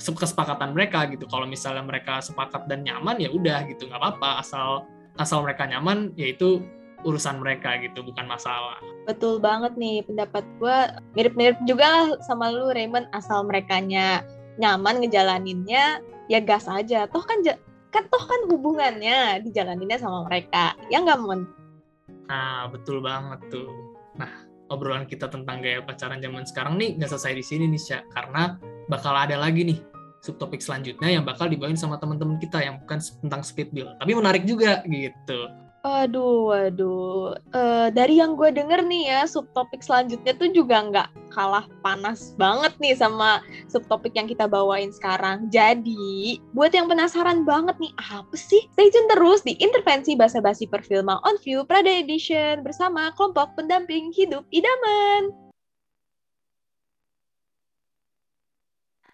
Kesepakatan 0.00 0.72
mereka 0.72 1.04
gitu. 1.10 1.26
Kalau 1.26 1.44
misalnya 1.44 1.84
mereka 1.84 2.22
sepakat 2.22 2.70
dan 2.70 2.86
nyaman 2.86 3.18
ya 3.18 3.28
udah 3.34 3.66
gitu 3.68 3.90
nggak 3.90 4.00
apa-apa. 4.00 4.40
Asal 4.40 4.86
asal 5.18 5.42
mereka 5.44 5.66
nyaman 5.66 6.14
yaitu 6.14 6.64
urusan 7.04 7.42
mereka 7.42 7.76
gitu 7.82 8.00
bukan 8.06 8.24
masalah. 8.24 8.78
Betul 9.04 9.42
banget 9.42 9.76
nih 9.76 10.06
pendapat 10.06 10.46
gue 10.56 10.78
mirip-mirip 11.18 11.58
juga 11.66 11.84
lah 11.84 12.06
sama 12.24 12.48
lu 12.48 12.70
Raymond. 12.72 13.10
Asal 13.12 13.44
mereka 13.44 13.82
nyaman 13.82 15.04
ngejalaninnya 15.04 16.00
ya 16.30 16.38
gas 16.40 16.70
aja. 16.70 17.04
Toh 17.10 17.26
kan 17.26 17.44
kan 17.90 18.06
toh 18.06 18.24
kan 18.24 18.40
hubungannya 18.48 19.42
dijalaninnya 19.44 19.98
sama 19.98 20.24
mereka. 20.30 20.78
Ya 20.88 21.02
nggak 21.02 21.20
mon 21.20 21.44
nah 22.28 22.70
betul 22.70 23.02
banget 23.02 23.40
tuh 23.50 23.68
nah 24.14 24.30
obrolan 24.70 25.04
kita 25.04 25.26
tentang 25.26 25.60
gaya 25.60 25.82
pacaran 25.82 26.22
zaman 26.22 26.46
sekarang 26.46 26.78
nih 26.78 26.96
nggak 26.98 27.10
selesai 27.10 27.34
di 27.34 27.44
sini 27.44 27.64
nih 27.70 27.80
Syah 27.82 28.02
karena 28.14 28.56
bakal 28.86 29.14
ada 29.14 29.34
lagi 29.34 29.66
nih 29.66 29.78
subtopik 30.20 30.62
selanjutnya 30.62 31.08
yang 31.20 31.24
bakal 31.26 31.50
dibawain 31.50 31.78
sama 31.78 31.96
teman-teman 31.98 32.38
kita 32.38 32.60
yang 32.62 32.78
bukan 32.84 33.00
tentang 33.00 33.42
split 33.42 33.72
bill 33.74 33.90
tapi 33.98 34.14
menarik 34.14 34.46
juga 34.46 34.84
gitu 34.86 35.50
Waduh, 35.80 36.52
waduh. 36.52 37.40
Uh, 37.56 37.88
dari 37.88 38.20
yang 38.20 38.36
gue 38.36 38.52
denger 38.52 38.84
nih 38.84 39.16
ya, 39.16 39.20
subtopik 39.24 39.80
selanjutnya 39.80 40.36
tuh 40.36 40.52
juga 40.52 40.76
nggak 40.76 41.08
kalah 41.30 41.64
panas 41.80 42.34
banget 42.36 42.74
nih 42.82 42.94
sama 42.98 43.40
subtopik 43.70 44.12
yang 44.18 44.26
kita 44.26 44.44
bawain 44.50 44.90
sekarang. 44.90 45.46
Jadi, 45.48 46.42
buat 46.52 46.74
yang 46.74 46.90
penasaran 46.90 47.46
banget 47.46 47.78
nih, 47.78 47.94
apa 47.96 48.34
sih? 48.36 48.66
Stay 48.74 48.90
tune 48.90 49.08
terus 49.08 49.40
di 49.46 49.54
Intervensi 49.62 50.18
Bahasa 50.18 50.42
Basi 50.42 50.66
Perfilma 50.66 51.22
On 51.24 51.38
View 51.40 51.62
Prada 51.64 51.90
Edition 51.90 52.66
bersama 52.66 53.14
kelompok 53.14 53.54
pendamping 53.54 54.10
hidup 54.12 54.44
idaman. 54.50 55.50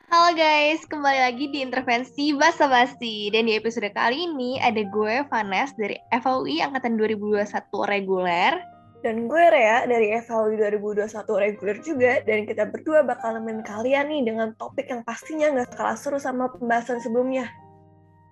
Halo 0.06 0.38
guys, 0.38 0.86
kembali 0.86 1.18
lagi 1.18 1.50
di 1.50 1.66
intervensi 1.66 2.30
Basa 2.30 2.70
Basi 2.70 3.26
Dan 3.34 3.50
di 3.50 3.58
episode 3.58 3.90
kali 3.90 4.30
ini 4.30 4.54
ada 4.62 4.86
gue 4.86 5.26
Vanes 5.26 5.74
dari 5.74 5.98
FAUI 6.14 6.62
Angkatan 6.62 6.94
2021 6.94 7.42
reguler 7.90 8.54
dan 9.04 9.28
gue 9.28 9.44
Rea 9.52 9.84
dari 9.84 10.14
FAUI 10.20 10.56
2021 10.56 11.08
reguler 11.26 11.76
juga 11.84 12.12
dan 12.24 12.48
kita 12.48 12.68
berdua 12.70 13.04
bakal 13.04 13.36
nemenin 13.36 13.64
kalian 13.66 14.08
nih 14.08 14.22
dengan 14.24 14.52
topik 14.56 14.88
yang 14.88 15.04
pastinya 15.04 15.52
nggak 15.52 15.76
kalah 15.76 15.98
seru 15.98 16.16
sama 16.16 16.48
pembahasan 16.52 17.00
sebelumnya 17.00 17.48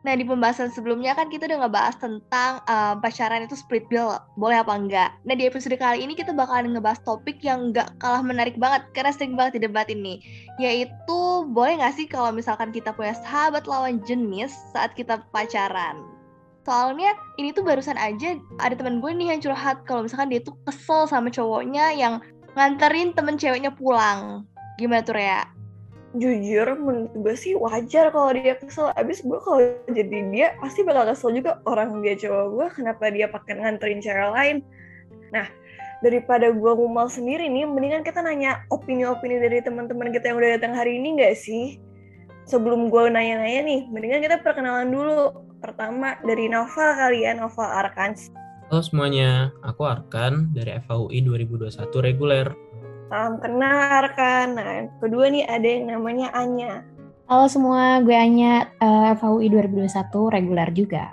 Nah, 0.04 0.12
di 0.20 0.24
pembahasan 0.28 0.68
sebelumnya 0.68 1.16
kan 1.16 1.32
kita 1.32 1.48
udah 1.48 1.64
ngebahas 1.64 1.96
tentang 1.96 2.60
uh, 2.68 2.92
pacaran 3.00 3.48
itu 3.48 3.56
split 3.56 3.88
bill, 3.88 4.12
boleh 4.36 4.60
apa 4.60 4.76
enggak. 4.76 5.16
Nah, 5.24 5.32
di 5.32 5.48
episode 5.48 5.72
kali 5.80 6.04
ini 6.04 6.12
kita 6.12 6.36
bakalan 6.36 6.76
ngebahas 6.76 7.00
topik 7.08 7.40
yang 7.40 7.72
nggak 7.72 7.88
kalah 8.04 8.20
menarik 8.20 8.52
banget, 8.60 8.84
karena 8.92 9.16
sering 9.16 9.32
banget 9.32 9.56
di 9.56 9.60
debat 9.64 9.88
ini. 9.88 10.20
Yaitu, 10.60 11.48
boleh 11.56 11.80
nggak 11.80 11.96
sih 11.96 12.04
kalau 12.04 12.36
misalkan 12.36 12.68
kita 12.68 12.92
punya 12.92 13.16
sahabat 13.24 13.64
lawan 13.64 13.96
jenis 14.04 14.52
saat 14.76 14.92
kita 14.92 15.24
pacaran? 15.32 16.13
Soalnya 16.64 17.12
ini 17.36 17.52
tuh 17.52 17.60
barusan 17.60 18.00
aja 18.00 18.40
ada 18.56 18.74
teman 18.74 19.04
gue 19.04 19.12
nih 19.12 19.36
yang 19.36 19.40
curhat 19.44 19.84
kalau 19.84 20.08
misalkan 20.08 20.32
dia 20.32 20.40
tuh 20.40 20.56
kesel 20.64 21.04
sama 21.04 21.28
cowoknya 21.28 21.92
yang 21.92 22.24
nganterin 22.56 23.12
temen 23.12 23.36
ceweknya 23.36 23.68
pulang. 23.72 24.48
Gimana 24.80 25.04
tuh, 25.04 25.14
Rea? 25.14 25.44
jujur 26.14 26.78
menurut 26.78 27.10
gue 27.10 27.34
sih 27.34 27.58
wajar 27.58 28.14
kalau 28.14 28.30
dia 28.30 28.54
kesel 28.54 28.94
abis 28.94 29.26
gue 29.26 29.34
kalau 29.42 29.58
jadi 29.90 30.18
dia 30.30 30.54
pasti 30.62 30.86
bakal 30.86 31.10
kesel 31.10 31.34
juga 31.34 31.58
orang 31.66 31.98
dia 32.06 32.14
cowok 32.14 32.46
gue 32.54 32.66
kenapa 32.70 33.10
dia 33.10 33.26
pakai 33.26 33.58
nganterin 33.58 33.98
cewek 33.98 34.30
lain 34.30 34.56
nah 35.34 35.50
daripada 36.06 36.54
gue 36.54 36.72
ngumal 36.78 37.10
sendiri 37.10 37.50
nih 37.50 37.66
mendingan 37.66 38.06
kita 38.06 38.22
nanya 38.22 38.62
opini-opini 38.70 39.42
dari 39.42 39.58
teman-teman 39.58 40.14
kita 40.14 40.30
yang 40.30 40.38
udah 40.38 40.50
datang 40.54 40.78
hari 40.78 41.02
ini 41.02 41.18
gak 41.18 41.34
sih 41.34 41.82
sebelum 42.46 42.94
gue 42.94 43.10
nanya-nanya 43.10 43.60
nih 43.66 43.80
mendingan 43.90 44.22
kita 44.22 44.38
perkenalan 44.38 44.94
dulu 44.94 45.34
pertama 45.64 46.20
dari 46.20 46.52
Novel 46.52 46.92
kali 46.92 47.24
ya 47.24 47.32
Novel 47.32 47.64
Arkans 47.64 48.28
Halo 48.68 48.80
semuanya, 48.80 49.52
aku 49.64 49.88
Arkan 49.88 50.52
dari 50.52 50.76
FAUI 50.84 51.24
2021 51.24 51.80
reguler 52.04 52.52
Salam 53.12 53.36
kenal 53.38 54.10
kan. 54.16 54.56
Nah, 54.56 54.70
yang 54.80 54.88
kedua 54.98 55.28
nih 55.28 55.44
ada 55.44 55.68
yang 55.68 55.86
namanya 55.86 56.32
Anya. 56.34 56.82
Halo 57.30 57.46
semua, 57.46 58.00
gue 58.02 58.16
Anya, 58.16 58.68
uh, 58.80 59.14
FAUI 59.14 59.52
2021, 59.52 60.34
reguler 60.34 60.68
juga. 60.74 61.04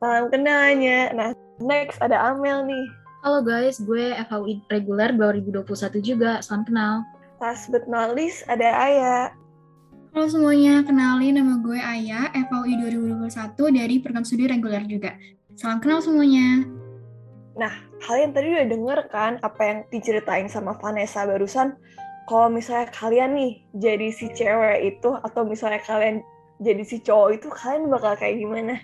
Salam 0.00 0.32
kenal 0.32 0.72
Anya. 0.72 1.12
Nah, 1.12 1.28
next 1.60 1.98
ada 2.00 2.32
Amel 2.32 2.64
nih. 2.64 2.86
Halo 3.26 3.42
guys, 3.42 3.82
gue 3.82 4.14
FAUI 4.32 4.62
reguler 4.70 5.12
2021 5.12 6.00
juga, 6.00 6.38
salam 6.40 6.62
kenal. 6.64 7.02
Last 7.42 7.68
but 7.68 7.84
not 7.90 8.14
least 8.14 8.46
ada 8.48 8.72
Aya. 8.72 9.34
Halo 10.16 10.32
semuanya, 10.32 10.80
kenalin 10.80 11.36
nama 11.36 11.60
gue 11.60 11.76
Aya, 11.76 12.32
FAUI 12.32 12.80
2021 12.80 13.28
dari 13.68 14.00
program 14.00 14.24
studi 14.24 14.48
reguler 14.48 14.80
juga. 14.88 15.12
Salam 15.60 15.76
kenal 15.76 16.00
semuanya. 16.00 16.64
Nah, 17.52 17.84
kalian 18.00 18.32
tadi 18.32 18.48
udah 18.48 18.64
denger 18.64 18.98
kan 19.12 19.36
apa 19.44 19.60
yang 19.60 19.78
diceritain 19.92 20.48
sama 20.48 20.72
Vanessa 20.80 21.28
barusan? 21.28 21.76
Kalau 22.32 22.48
misalnya 22.48 22.88
kalian 22.96 23.36
nih 23.36 23.52
jadi 23.76 24.08
si 24.08 24.32
cewek 24.32 24.96
itu 24.96 25.20
atau 25.20 25.44
misalnya 25.44 25.84
kalian 25.84 26.24
jadi 26.64 26.80
si 26.80 26.96
cowok 27.04 27.36
itu, 27.36 27.52
kalian 27.52 27.92
bakal 27.92 28.16
kayak 28.16 28.40
gimana? 28.40 28.80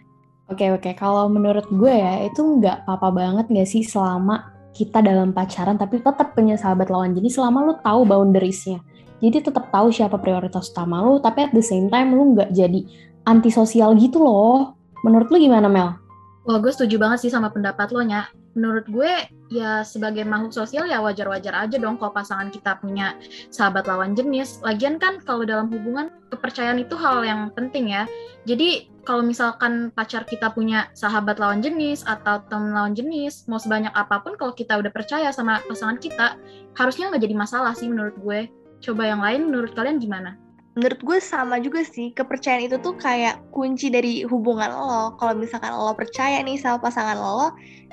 Oke 0.53 0.69
oke, 0.69 0.93
kalau 1.01 1.33
menurut 1.33 1.65
gue 1.73 1.97
ya 1.97 2.29
itu 2.29 2.45
nggak 2.45 2.85
apa-apa 2.85 3.09
banget 3.09 3.47
nggak 3.49 3.69
sih 3.73 3.81
selama 3.81 4.53
kita 4.77 5.01
dalam 5.01 5.33
pacaran 5.33 5.81
tapi 5.81 5.97
tetap 5.97 6.37
punya 6.37 6.61
sahabat 6.61 6.93
lawan 6.93 7.17
jenis 7.17 7.41
selama 7.41 7.73
lu 7.73 7.75
tahu 7.81 8.05
boundariesnya. 8.05 8.85
Jadi 9.23 9.39
tetap 9.39 9.71
tahu 9.71 9.95
siapa 9.95 10.19
prioritas 10.19 10.75
utama 10.75 10.99
lu, 11.07 11.23
tapi 11.23 11.47
at 11.47 11.55
the 11.55 11.63
same 11.63 11.87
time 11.87 12.11
lu 12.11 12.35
nggak 12.35 12.51
jadi 12.51 12.83
antisosial 13.23 13.95
gitu 13.95 14.19
loh. 14.19 14.75
Menurut 15.07 15.31
lu 15.31 15.39
gimana 15.39 15.71
Mel? 15.71 15.95
Wah, 16.43 16.59
gue 16.59 16.75
setuju 16.75 16.99
banget 16.99 17.23
sih 17.23 17.31
sama 17.31 17.55
pendapat 17.55 17.95
lo, 17.95 18.03
Nya. 18.03 18.27
Menurut 18.59 18.85
gue, 18.91 19.13
ya 19.49 19.87
sebagai 19.87 20.27
makhluk 20.27 20.51
sosial 20.51 20.91
ya 20.91 20.99
wajar-wajar 20.99 21.55
aja 21.55 21.77
dong 21.79 21.97
kalau 22.03 22.11
pasangan 22.11 22.51
kita 22.51 22.83
punya 22.83 23.15
sahabat 23.49 23.87
lawan 23.87 24.19
jenis. 24.19 24.59
Lagian 24.67 24.99
kan 24.99 25.23
kalau 25.23 25.47
dalam 25.47 25.71
hubungan, 25.71 26.11
kepercayaan 26.35 26.83
itu 26.83 26.99
hal 26.99 27.23
yang 27.23 27.55
penting 27.55 27.95
ya. 27.95 28.11
Jadi 28.43 28.91
kalau 29.07 29.23
misalkan 29.23 29.95
pacar 29.95 30.27
kita 30.27 30.51
punya 30.51 30.91
sahabat 30.99 31.39
lawan 31.39 31.63
jenis 31.63 32.03
atau 32.03 32.43
teman 32.51 32.75
lawan 32.75 32.95
jenis, 32.99 33.47
mau 33.47 33.63
sebanyak 33.63 33.95
apa 33.95 34.19
pun 34.21 34.35
kalau 34.35 34.51
kita 34.51 34.83
udah 34.83 34.91
percaya 34.91 35.31
sama 35.31 35.63
pasangan 35.71 35.99
kita, 36.03 36.37
harusnya 36.75 37.11
nggak 37.15 37.23
jadi 37.23 37.37
masalah 37.39 37.73
sih 37.75 37.87
menurut 37.87 38.19
gue. 38.19 38.51
Coba 38.83 39.07
yang 39.07 39.23
lain, 39.23 39.49
menurut 39.49 39.73
kalian 39.79 40.03
gimana? 40.03 40.37
menurut 40.73 41.01
gue 41.05 41.19
sama 41.21 41.61
juga 41.61 41.85
sih 41.85 42.17
kepercayaan 42.17 42.65
itu 42.65 42.81
tuh 42.81 42.97
kayak 42.97 43.45
kunci 43.53 43.93
dari 43.93 44.25
hubungan 44.25 44.73
lo. 44.73 45.13
Kalau 45.21 45.37
misalkan 45.37 45.73
lo 45.77 45.93
percaya 45.93 46.41
nih 46.41 46.57
sama 46.57 46.81
pasangan 46.81 47.19
lo 47.21 47.53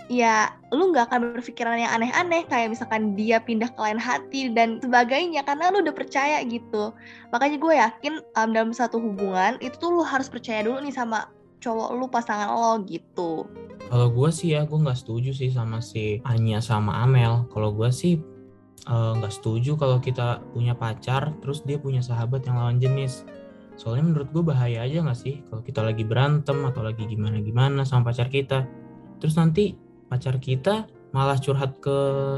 ya 0.10 0.50
lu 0.74 0.90
nggak 0.90 1.12
akan 1.12 1.38
berpikiran 1.38 1.78
yang 1.78 1.94
aneh-aneh 2.02 2.42
kayak 2.50 2.74
misalkan 2.74 3.14
dia 3.14 3.38
pindah 3.38 3.70
ke 3.70 3.78
lain 3.78 4.02
hati 4.02 4.50
dan 4.50 4.82
sebagainya 4.82 5.46
karena 5.46 5.70
lu 5.70 5.84
udah 5.84 5.94
percaya 5.94 6.40
gitu. 6.48 6.96
Makanya 7.36 7.58
gue 7.60 7.74
yakin 7.78 8.14
um, 8.40 8.50
dalam 8.56 8.72
satu 8.72 8.98
hubungan 8.98 9.60
itu 9.60 9.76
tuh 9.78 9.92
lu 9.92 10.02
harus 10.02 10.32
percaya 10.32 10.64
dulu 10.64 10.82
nih 10.82 10.96
sama 10.96 11.28
cowok 11.60 11.90
lu 12.00 12.08
pasangan 12.08 12.50
lo 12.56 12.80
gitu. 12.88 13.44
Kalau 13.92 14.08
gue 14.08 14.30
sih 14.32 14.56
ya 14.56 14.64
gue 14.64 14.80
nggak 14.80 14.98
setuju 14.98 15.36
sih 15.36 15.52
sama 15.52 15.84
si 15.84 16.24
Anya 16.24 16.64
sama 16.64 17.04
Amel. 17.04 17.44
Kalau 17.52 17.76
gue 17.76 17.92
sih 17.92 18.24
nggak 18.88 19.34
uh, 19.34 19.36
setuju 19.36 19.76
kalau 19.76 20.00
kita 20.00 20.40
punya 20.56 20.78
pacar 20.78 21.36
terus 21.44 21.66
dia 21.68 21.80
punya 21.80 22.00
sahabat 22.00 22.46
yang 22.48 22.60
lawan 22.60 22.78
jenis. 22.80 23.28
Soalnya 23.80 24.12
menurut 24.12 24.30
gue 24.36 24.44
bahaya 24.44 24.84
aja 24.84 25.04
nggak 25.04 25.20
sih? 25.20 25.40
Kalau 25.48 25.64
kita 25.64 25.82
lagi 25.84 26.04
berantem 26.04 26.60
atau 26.68 26.84
lagi 26.84 27.08
gimana 27.08 27.40
gimana 27.40 27.88
sama 27.88 28.12
pacar 28.12 28.28
kita. 28.28 28.68
Terus 29.24 29.36
nanti 29.40 29.76
pacar 30.08 30.40
kita 30.40 30.88
malah 31.16 31.40
curhat 31.40 31.80
ke 31.80 31.98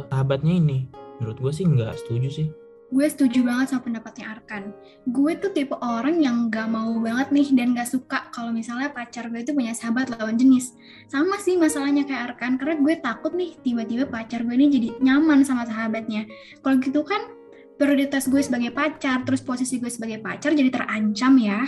sahabatnya 0.10 0.54
ini. 0.58 0.86
Menurut 1.18 1.38
gue 1.42 1.54
sih 1.54 1.66
nggak 1.66 1.98
setuju 1.98 2.30
sih 2.30 2.61
gue 2.92 3.08
setuju 3.08 3.48
banget 3.48 3.72
sama 3.72 3.88
pendapatnya 3.88 4.36
Arkan. 4.36 4.76
Gue 5.08 5.40
tuh 5.40 5.56
tipe 5.56 5.80
orang 5.80 6.20
yang 6.20 6.52
gak 6.52 6.68
mau 6.68 6.92
banget 7.00 7.32
nih 7.32 7.48
dan 7.56 7.72
gak 7.72 7.88
suka 7.88 8.28
kalau 8.36 8.52
misalnya 8.52 8.92
pacar 8.92 9.32
gue 9.32 9.40
itu 9.40 9.56
punya 9.56 9.72
sahabat 9.72 10.12
lawan 10.12 10.36
jenis. 10.36 10.76
Sama 11.08 11.40
sih 11.40 11.56
masalahnya 11.56 12.04
kayak 12.04 12.36
Arkan, 12.36 12.60
karena 12.60 12.76
gue 12.84 12.96
takut 13.00 13.32
nih 13.32 13.56
tiba-tiba 13.64 14.12
pacar 14.12 14.44
gue 14.44 14.56
ini 14.56 14.68
jadi 14.68 14.90
nyaman 15.00 15.48
sama 15.48 15.64
sahabatnya. 15.64 16.28
Kalau 16.60 16.76
gitu 16.84 17.02
kan 17.08 17.32
prioritas 17.80 18.28
gue 18.28 18.44
sebagai 18.44 18.76
pacar, 18.76 19.24
terus 19.24 19.40
posisi 19.40 19.80
gue 19.80 19.90
sebagai 19.90 20.20
pacar 20.20 20.52
jadi 20.52 20.70
terancam 20.70 21.40
ya. 21.40 21.64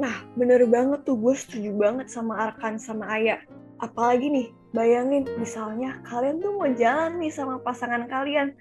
Nah, 0.00 0.24
bener 0.40 0.64
banget 0.72 1.04
tuh 1.04 1.20
gue 1.20 1.36
setuju 1.36 1.68
banget 1.76 2.08
sama 2.08 2.48
Arkan 2.48 2.80
sama 2.80 3.12
Ayah. 3.12 3.44
Apalagi 3.84 4.32
nih, 4.32 4.48
bayangin 4.72 5.28
misalnya 5.36 6.00
kalian 6.08 6.40
tuh 6.40 6.56
mau 6.56 6.70
jalan 6.72 7.20
nih 7.20 7.28
sama 7.28 7.60
pasangan 7.60 8.08
kalian, 8.08 8.56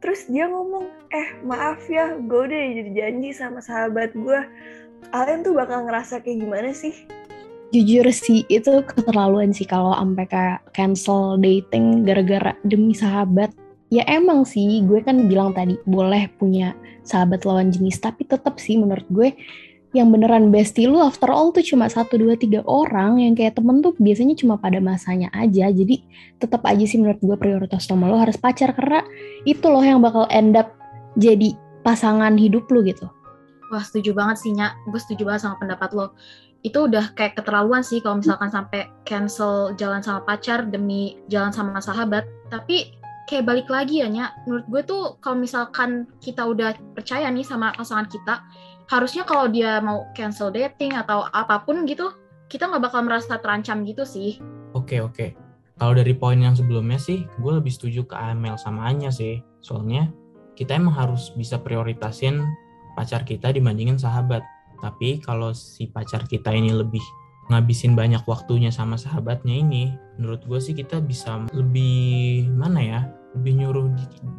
terus 0.00 0.28
dia 0.28 0.46
ngomong 0.46 0.86
eh 1.10 1.28
maaf 1.42 1.80
ya 1.88 2.16
gue 2.20 2.40
udah 2.48 2.62
jadi 2.82 2.90
janji 2.92 3.30
sama 3.32 3.64
sahabat 3.64 4.12
gue 4.12 4.40
kalian 5.10 5.40
tuh 5.44 5.54
bakal 5.54 5.86
ngerasa 5.86 6.22
kayak 6.22 6.42
gimana 6.42 6.70
sih? 6.74 6.94
Jujur 7.74 8.06
sih 8.14 8.46
itu 8.46 8.72
keterlaluan 8.86 9.50
sih 9.50 9.66
kalau 9.66 9.92
sampai 9.92 10.26
kayak 10.30 10.60
cancel 10.72 11.36
dating 11.42 12.06
gara-gara 12.06 12.54
demi 12.62 12.94
sahabat. 12.94 13.50
Ya 13.90 14.02
emang 14.10 14.42
sih 14.42 14.82
gue 14.82 14.98
kan 15.02 15.30
bilang 15.30 15.54
tadi 15.54 15.78
boleh 15.86 16.26
punya 16.38 16.74
sahabat 17.06 17.46
lawan 17.46 17.70
jenis 17.70 18.02
tapi 18.02 18.26
tetap 18.26 18.58
sih 18.58 18.74
menurut 18.74 19.06
gue 19.10 19.30
yang 19.96 20.12
beneran 20.12 20.52
bestie 20.52 20.84
lu 20.84 21.00
after 21.00 21.32
all 21.32 21.48
tuh 21.50 21.64
cuma 21.64 21.88
satu 21.88 22.20
dua 22.20 22.36
tiga 22.36 22.60
orang. 22.68 23.18
Yang 23.18 23.40
kayak 23.40 23.54
temen 23.56 23.80
tuh 23.80 23.96
biasanya 23.96 24.36
cuma 24.36 24.60
pada 24.60 24.78
masanya 24.78 25.32
aja. 25.32 25.72
Jadi 25.72 26.04
tetap 26.36 26.60
aja 26.68 26.84
sih 26.84 27.00
menurut 27.00 27.18
gue 27.24 27.36
prioritas 27.40 27.88
utama 27.88 28.12
lo 28.12 28.20
harus 28.20 28.36
pacar. 28.36 28.76
Karena 28.76 29.00
itu 29.48 29.64
loh 29.66 29.80
yang 29.80 30.04
bakal 30.04 30.28
end 30.28 30.54
up 30.54 30.76
jadi 31.16 31.56
pasangan 31.80 32.36
hidup 32.36 32.68
lu 32.68 32.84
gitu. 32.84 33.08
Wah 33.72 33.82
setuju 33.82 34.14
banget 34.14 34.36
sih 34.46 34.52
Nyak, 34.54 34.78
gue 34.86 35.00
setuju 35.00 35.26
banget 35.26 35.48
sama 35.48 35.56
pendapat 35.58 35.90
lo. 35.96 36.14
Itu 36.62 36.86
udah 36.86 37.14
kayak 37.14 37.38
keterlaluan 37.38 37.82
sih 37.82 37.98
kalau 37.98 38.22
misalkan 38.22 38.50
sampai 38.50 38.90
cancel 39.02 39.74
jalan 39.74 40.02
sama 40.02 40.22
pacar 40.22 40.66
demi 40.66 41.18
jalan 41.26 41.50
sama 41.50 41.82
sahabat. 41.82 42.26
Tapi 42.46 42.94
kayak 43.26 43.42
balik 43.42 43.66
lagi 43.66 44.02
ya 44.02 44.08
Nyak, 44.10 44.46
menurut 44.46 44.66
gue 44.70 44.82
tuh 44.86 45.02
kalau 45.18 45.42
misalkan 45.42 46.06
kita 46.22 46.46
udah 46.46 46.78
percaya 46.94 47.26
nih 47.26 47.42
sama 47.42 47.74
pasangan 47.74 48.06
kita, 48.06 48.38
harusnya 48.86 49.26
kalau 49.26 49.50
dia 49.50 49.82
mau 49.82 50.06
cancel 50.14 50.54
dating 50.54 50.94
atau 50.94 51.26
apa 51.34 51.62
pun 51.66 51.86
gitu, 51.86 52.14
kita 52.46 52.70
nggak 52.70 52.90
bakal 52.90 53.02
merasa 53.02 53.38
terancam 53.38 53.82
gitu 53.82 54.06
sih. 54.06 54.38
Oke 54.74 55.02
oke. 55.02 55.34
Kalau 55.76 55.92
dari 55.92 56.16
poin 56.16 56.40
yang 56.40 56.56
sebelumnya 56.56 56.96
sih, 56.96 57.28
gue 57.36 57.52
lebih 57.52 57.68
setuju 57.68 58.08
ke 58.08 58.16
Amel 58.16 58.56
sama 58.56 58.88
Anya 58.88 59.12
sih. 59.12 59.44
Soalnya 59.60 60.08
kita 60.56 60.72
emang 60.72 60.96
harus 60.96 61.36
bisa 61.36 61.60
prioritasin 61.60 62.40
pacar 62.96 63.28
kita 63.28 63.52
dibandingin 63.52 64.00
sahabat. 64.00 64.40
Tapi 64.80 65.20
kalau 65.20 65.52
si 65.52 65.84
pacar 65.92 66.24
kita 66.24 66.48
ini 66.48 66.72
lebih 66.72 67.04
ngabisin 67.52 67.92
banyak 67.92 68.24
waktunya 68.24 68.72
sama 68.72 68.96
sahabatnya 68.96 69.52
ini, 69.52 69.92
menurut 70.16 70.48
gue 70.48 70.58
sih 70.58 70.72
kita 70.72 71.04
bisa 71.04 71.44
lebih 71.52 72.48
mana 72.56 72.80
ya, 72.80 73.00
lebih 73.36 73.52
nyuruh 73.60 73.86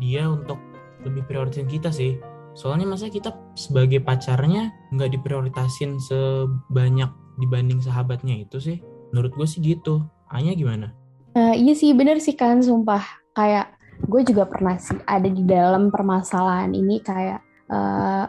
dia 0.01 0.25
untuk 0.25 0.58
lebih 1.06 1.22
prioritasin 1.30 1.70
kita 1.70 1.94
sih. 1.94 2.18
Soalnya 2.58 2.90
masa 2.90 3.14
kita 3.14 3.30
sebagai 3.54 4.02
pacarnya 4.02 4.74
nggak 4.90 5.14
diprioritasin 5.14 6.02
sebanyak 6.02 7.14
dibanding 7.38 7.78
sahabatnya 7.78 8.42
itu 8.42 8.58
sih. 8.58 8.78
Menurut 9.14 9.38
gue 9.38 9.46
sih 9.46 9.62
gitu. 9.62 10.02
Anya 10.34 10.58
gimana? 10.58 10.92
Uh, 11.38 11.54
iya 11.54 11.78
sih 11.78 11.94
bener 11.94 12.18
sih 12.18 12.34
kan 12.34 12.58
sumpah 12.66 13.06
kayak 13.38 13.78
gue 14.10 14.22
juga 14.26 14.50
pernah 14.50 14.74
sih 14.82 14.98
ada 15.06 15.30
di 15.30 15.46
dalam 15.46 15.94
permasalahan 15.94 16.74
ini 16.74 16.98
kayak 17.06 17.46
uh, 17.70 18.26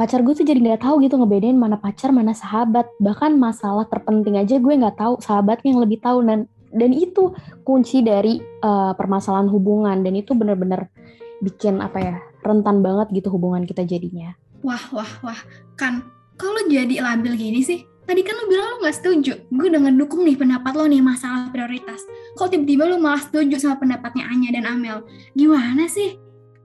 pacar 0.00 0.24
gue 0.24 0.32
tuh 0.32 0.48
jadi 0.48 0.56
nggak 0.56 0.80
tahu 0.80 1.04
gitu 1.04 1.20
ngebedain 1.20 1.60
mana 1.60 1.76
pacar 1.76 2.08
mana 2.16 2.32
sahabat 2.32 2.88
bahkan 2.96 3.36
masalah 3.36 3.84
terpenting 3.92 4.40
aja 4.40 4.56
gue 4.56 4.72
nggak 4.72 4.96
tahu 4.96 5.20
sahabatnya 5.20 5.76
yang 5.76 5.84
lebih 5.84 6.00
tahu 6.00 6.24
dan 6.24 6.48
dan 6.72 6.90
itu 6.96 7.36
kunci 7.60 8.00
dari 8.00 8.40
uh, 8.64 8.96
permasalahan 8.96 9.52
hubungan 9.52 10.00
dan 10.00 10.16
itu 10.16 10.32
bener-bener 10.32 10.88
bikin 11.44 11.84
apa 11.84 11.98
ya 12.00 12.16
rentan 12.40 12.80
banget 12.84 13.12
gitu 13.12 13.28
hubungan 13.32 13.64
kita 13.64 13.84
jadinya. 13.84 14.36
Wah 14.60 14.82
wah 14.92 15.12
wah. 15.24 15.40
Kan 15.76 16.04
kalau 16.36 16.64
jadi 16.68 17.00
labil 17.00 17.36
gini 17.36 17.60
sih 17.60 17.84
tadi 18.10 18.26
kan 18.26 18.34
lo 18.34 18.50
bilang 18.50 18.66
lo 18.74 18.76
nggak 18.82 18.96
setuju. 18.96 19.32
Gue 19.54 19.70
udah 19.70 19.86
ngedukung 19.86 20.26
nih 20.26 20.34
pendapat 20.34 20.72
lo 20.74 20.84
nih 20.90 20.98
masalah 20.98 21.46
prioritas. 21.54 22.02
Kok 22.34 22.50
tiba-tiba 22.50 22.90
lo 22.90 22.98
malah 22.98 23.22
setuju 23.22 23.54
sama 23.62 23.78
pendapatnya 23.78 24.26
Anya 24.26 24.50
dan 24.58 24.66
Amel? 24.66 25.06
Gimana 25.38 25.86
sih? 25.86 26.18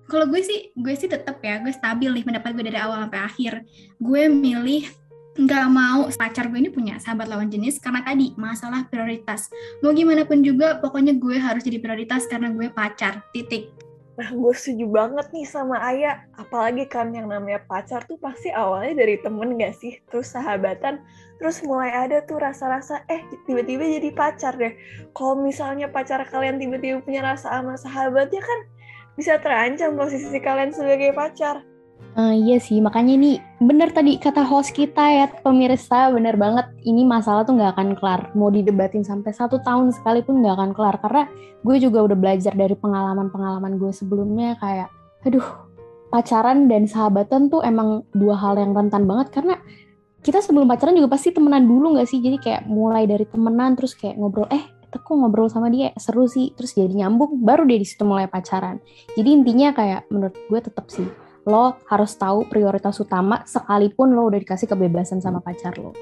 Kalau 0.09 0.25
gue 0.29 0.41
sih 0.41 0.73
gue 0.73 0.93
sih 0.97 1.05
tetap 1.05 1.41
ya 1.45 1.61
gue 1.61 1.69
stabil 1.69 2.09
nih 2.09 2.25
pendapat 2.25 2.49
gue 2.57 2.65
dari 2.65 2.79
awal 2.81 3.05
sampai 3.05 3.21
akhir. 3.21 3.53
Gue 4.01 4.25
milih 4.25 4.89
nggak 5.35 5.65
mau 5.67 6.07
pacar 6.15 6.47
gue 6.47 6.63
ini 6.63 6.71
punya 6.71 6.95
sahabat 6.95 7.27
lawan 7.27 7.51
jenis 7.51 7.77
karena 7.77 8.01
tadi 8.01 8.33
masalah 8.39 8.87
prioritas. 8.89 9.51
Mau 9.85 9.93
gimana 9.93 10.25
pun 10.25 10.41
juga 10.41 10.81
pokoknya 10.81 11.13
gue 11.19 11.37
harus 11.37 11.61
jadi 11.61 11.77
prioritas 11.77 12.25
karena 12.25 12.49
gue 12.49 12.73
pacar 12.73 13.21
titik 13.35 13.69
Nah, 14.15 14.31
gue 14.31 14.53
setuju 14.55 14.87
banget 14.87 15.27
nih 15.35 15.43
sama 15.43 15.75
Ayah. 15.83 16.23
Apalagi 16.39 16.87
kan 16.87 17.11
yang 17.11 17.27
namanya 17.27 17.59
pacar 17.67 18.07
tuh 18.07 18.15
pasti 18.15 18.47
awalnya 18.47 19.03
dari 19.03 19.19
temen 19.19 19.59
gak 19.59 19.75
sih? 19.75 19.99
Terus 20.07 20.31
sahabatan, 20.31 21.03
terus 21.35 21.59
mulai 21.67 21.91
ada 21.91 22.23
tuh 22.23 22.39
rasa-rasa, 22.39 23.03
eh 23.11 23.27
tiba-tiba 23.43 23.83
jadi 23.83 24.09
pacar 24.15 24.55
deh. 24.55 24.71
Kalau 25.11 25.35
misalnya 25.35 25.91
pacar 25.91 26.23
kalian 26.31 26.55
tiba-tiba 26.55 27.03
punya 27.03 27.27
rasa 27.27 27.59
sama 27.59 27.75
sahabatnya 27.75 28.39
kan 28.39 28.59
bisa 29.19 29.35
terancam 29.43 29.99
posisi 29.99 30.39
kalian 30.39 30.71
sebagai 30.71 31.11
pacar. 31.11 31.74
Uh, 32.15 32.31
iya 32.31 32.63
sih, 32.63 32.79
makanya 32.79 33.19
ini 33.19 33.43
bener 33.59 33.91
tadi 33.91 34.15
kata 34.15 34.39
host 34.47 34.71
kita 34.71 35.03
ya 35.03 35.27
pemirsa, 35.43 36.07
bener 36.15 36.39
banget. 36.39 36.63
Ini 36.87 37.03
masalah 37.03 37.43
tuh 37.43 37.59
nggak 37.59 37.75
akan 37.75 37.89
kelar. 37.99 38.21
Mau 38.39 38.47
didebatin 38.47 39.03
sampai 39.03 39.35
satu 39.35 39.59
tahun 39.59 39.91
sekalipun 39.91 40.39
nggak 40.39 40.55
akan 40.55 40.71
kelar. 40.71 40.95
Karena 41.03 41.27
gue 41.59 41.75
juga 41.75 42.07
udah 42.07 42.15
belajar 42.15 42.55
dari 42.55 42.71
pengalaman-pengalaman 42.79 43.75
gue 43.75 43.91
sebelumnya 43.91 44.55
kayak, 44.63 44.87
aduh 45.27 45.43
pacaran 46.07 46.71
dan 46.71 46.87
sahabatan 46.87 47.51
tuh 47.51 47.59
emang 47.67 48.07
dua 48.15 48.39
hal 48.39 48.55
yang 48.55 48.71
rentan 48.71 49.03
banget. 49.03 49.35
Karena 49.35 49.59
kita 50.23 50.39
sebelum 50.39 50.71
pacaran 50.71 50.95
juga 50.95 51.19
pasti 51.19 51.35
temenan 51.35 51.67
dulu 51.67 51.99
nggak 51.99 52.07
sih? 52.07 52.23
Jadi 52.23 52.39
kayak 52.39 52.63
mulai 52.63 53.03
dari 53.11 53.27
temenan 53.27 53.75
terus 53.75 53.91
kayak 53.91 54.15
ngobrol, 54.15 54.47
eh 54.55 54.63
kok 54.95 55.11
ngobrol 55.11 55.51
sama 55.51 55.67
dia? 55.67 55.91
Seru 55.99 56.31
sih. 56.31 56.55
Terus 56.55 56.79
jadi 56.79 56.95
nyambung 56.95 57.43
baru 57.43 57.67
dia 57.67 57.75
di 57.75 57.83
situ 57.83 58.07
mulai 58.07 58.31
pacaran. 58.31 58.79
Jadi 59.19 59.29
intinya 59.35 59.75
kayak 59.75 60.07
menurut 60.07 60.39
gue 60.47 60.59
tetap 60.63 60.87
sih 60.87 61.24
lo 61.45 61.77
harus 61.85 62.17
tahu 62.17 62.49
prioritas 62.49 62.97
utama 62.97 63.45
sekalipun 63.45 64.17
lo 64.17 64.27
udah 64.33 64.41
dikasih 64.41 64.65
kebebasan 64.65 65.21
sama 65.21 65.39
pacar 65.39 65.77
lo. 65.77 65.93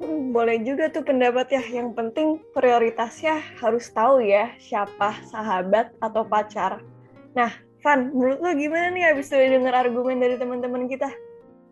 Hmm, 0.00 0.32
boleh 0.32 0.60
juga 0.60 0.92
tuh 0.92 1.00
pendapat 1.04 1.56
ya. 1.56 1.64
Yang 1.64 1.96
penting 1.96 2.28
prioritasnya 2.52 3.40
harus 3.60 3.88
tahu 3.90 4.20
ya 4.20 4.52
siapa 4.60 5.16
sahabat 5.32 5.96
atau 6.04 6.22
pacar. 6.28 6.84
Nah 7.32 7.50
Van, 7.80 8.12
menurut 8.12 8.44
lo 8.44 8.52
gimana 8.52 8.92
nih 8.92 9.08
abis 9.16 9.32
udah 9.32 9.56
denger 9.56 9.74
argumen 9.74 10.20
dari 10.20 10.36
teman-teman 10.36 10.84
kita? 10.84 11.08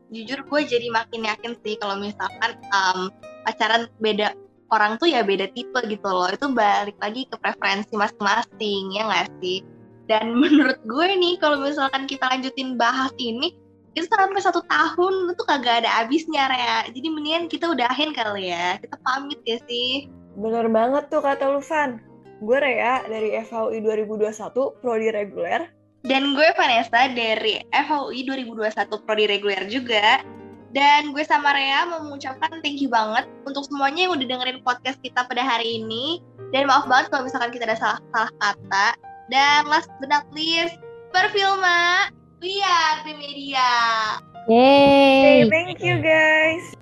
Jujur 0.09 0.41
gue 0.49 0.61
jadi 0.65 0.89
makin 0.89 1.29
yakin 1.29 1.53
sih 1.61 1.77
kalau 1.77 2.01
misalkan 2.01 2.57
um, 2.73 3.13
pacaran 3.45 3.93
beda 4.01 4.33
orang 4.73 4.97
tuh 4.97 5.13
ya 5.13 5.21
beda 5.21 5.53
tipe 5.53 5.77
gitu 5.85 6.09
loh. 6.09 6.33
Itu 6.33 6.49
balik 6.57 6.97
lagi 6.97 7.29
ke 7.29 7.37
preferensi 7.37 7.93
masing-masing 7.93 8.97
ya 8.97 9.05
nggak 9.05 9.29
sih 9.45 9.61
dan 10.09 10.35
menurut 10.43 10.81
gue 10.83 11.09
nih 11.15 11.37
kalau 11.39 11.61
misalkan 11.63 12.09
kita 12.09 12.27
lanjutin 12.27 12.75
bahas 12.81 13.13
ini 13.21 13.55
itu 13.97 14.07
sampai 14.15 14.39
satu 14.39 14.63
tahun 14.71 15.35
itu 15.35 15.43
kagak 15.43 15.83
ada 15.85 15.91
habisnya 15.91 16.47
Rea. 16.47 16.87
Jadi 16.87 17.09
mendingan 17.11 17.51
kita 17.51 17.67
udahin 17.67 18.15
kali 18.15 18.55
ya. 18.55 18.79
Kita 18.79 18.95
pamit 19.03 19.43
ya 19.43 19.59
sih. 19.67 20.07
Bener 20.39 20.71
banget 20.71 21.11
tuh 21.11 21.19
kata 21.19 21.51
Lufan. 21.51 21.99
Gue 22.39 22.59
Rea 22.63 23.03
dari 23.11 23.35
FHUI 23.43 23.83
2021 23.83 24.79
Prodi 24.79 25.11
Reguler. 25.11 25.67
Dan 26.07 26.39
gue 26.39 26.47
Vanessa 26.55 27.11
dari 27.11 27.59
FHUI 27.75 28.23
2021 28.23 29.03
Prodi 29.03 29.25
Reguler 29.27 29.67
juga. 29.67 30.23
Dan 30.71 31.11
gue 31.11 31.25
sama 31.27 31.51
Rea 31.57 31.89
mau 31.91 31.99
mengucapkan 32.07 32.63
thank 32.63 32.79
you 32.79 32.93
banget 32.93 33.27
untuk 33.49 33.67
semuanya 33.67 34.07
yang 34.07 34.15
udah 34.15 34.27
dengerin 34.31 34.63
podcast 34.63 35.03
kita 35.03 35.27
pada 35.27 35.43
hari 35.43 35.83
ini. 35.83 36.23
Dan 36.55 36.71
maaf 36.71 36.87
banget 36.87 37.11
kalau 37.11 37.27
misalkan 37.27 37.51
kita 37.51 37.67
ada 37.67 37.75
salah-salah 37.75 38.31
kata. 38.39 38.89
Dan 39.29 39.69
last 39.69 39.93
but 40.01 40.09
not 40.09 40.25
least, 40.33 40.81
perfilma, 41.13 42.09
we 42.41 42.65
are 42.65 43.05
the 43.05 43.13
media. 43.13 43.69
Yay! 44.49 45.45
Okay, 45.45 45.51
thank 45.53 45.85
you 45.85 46.01
guys. 46.01 46.78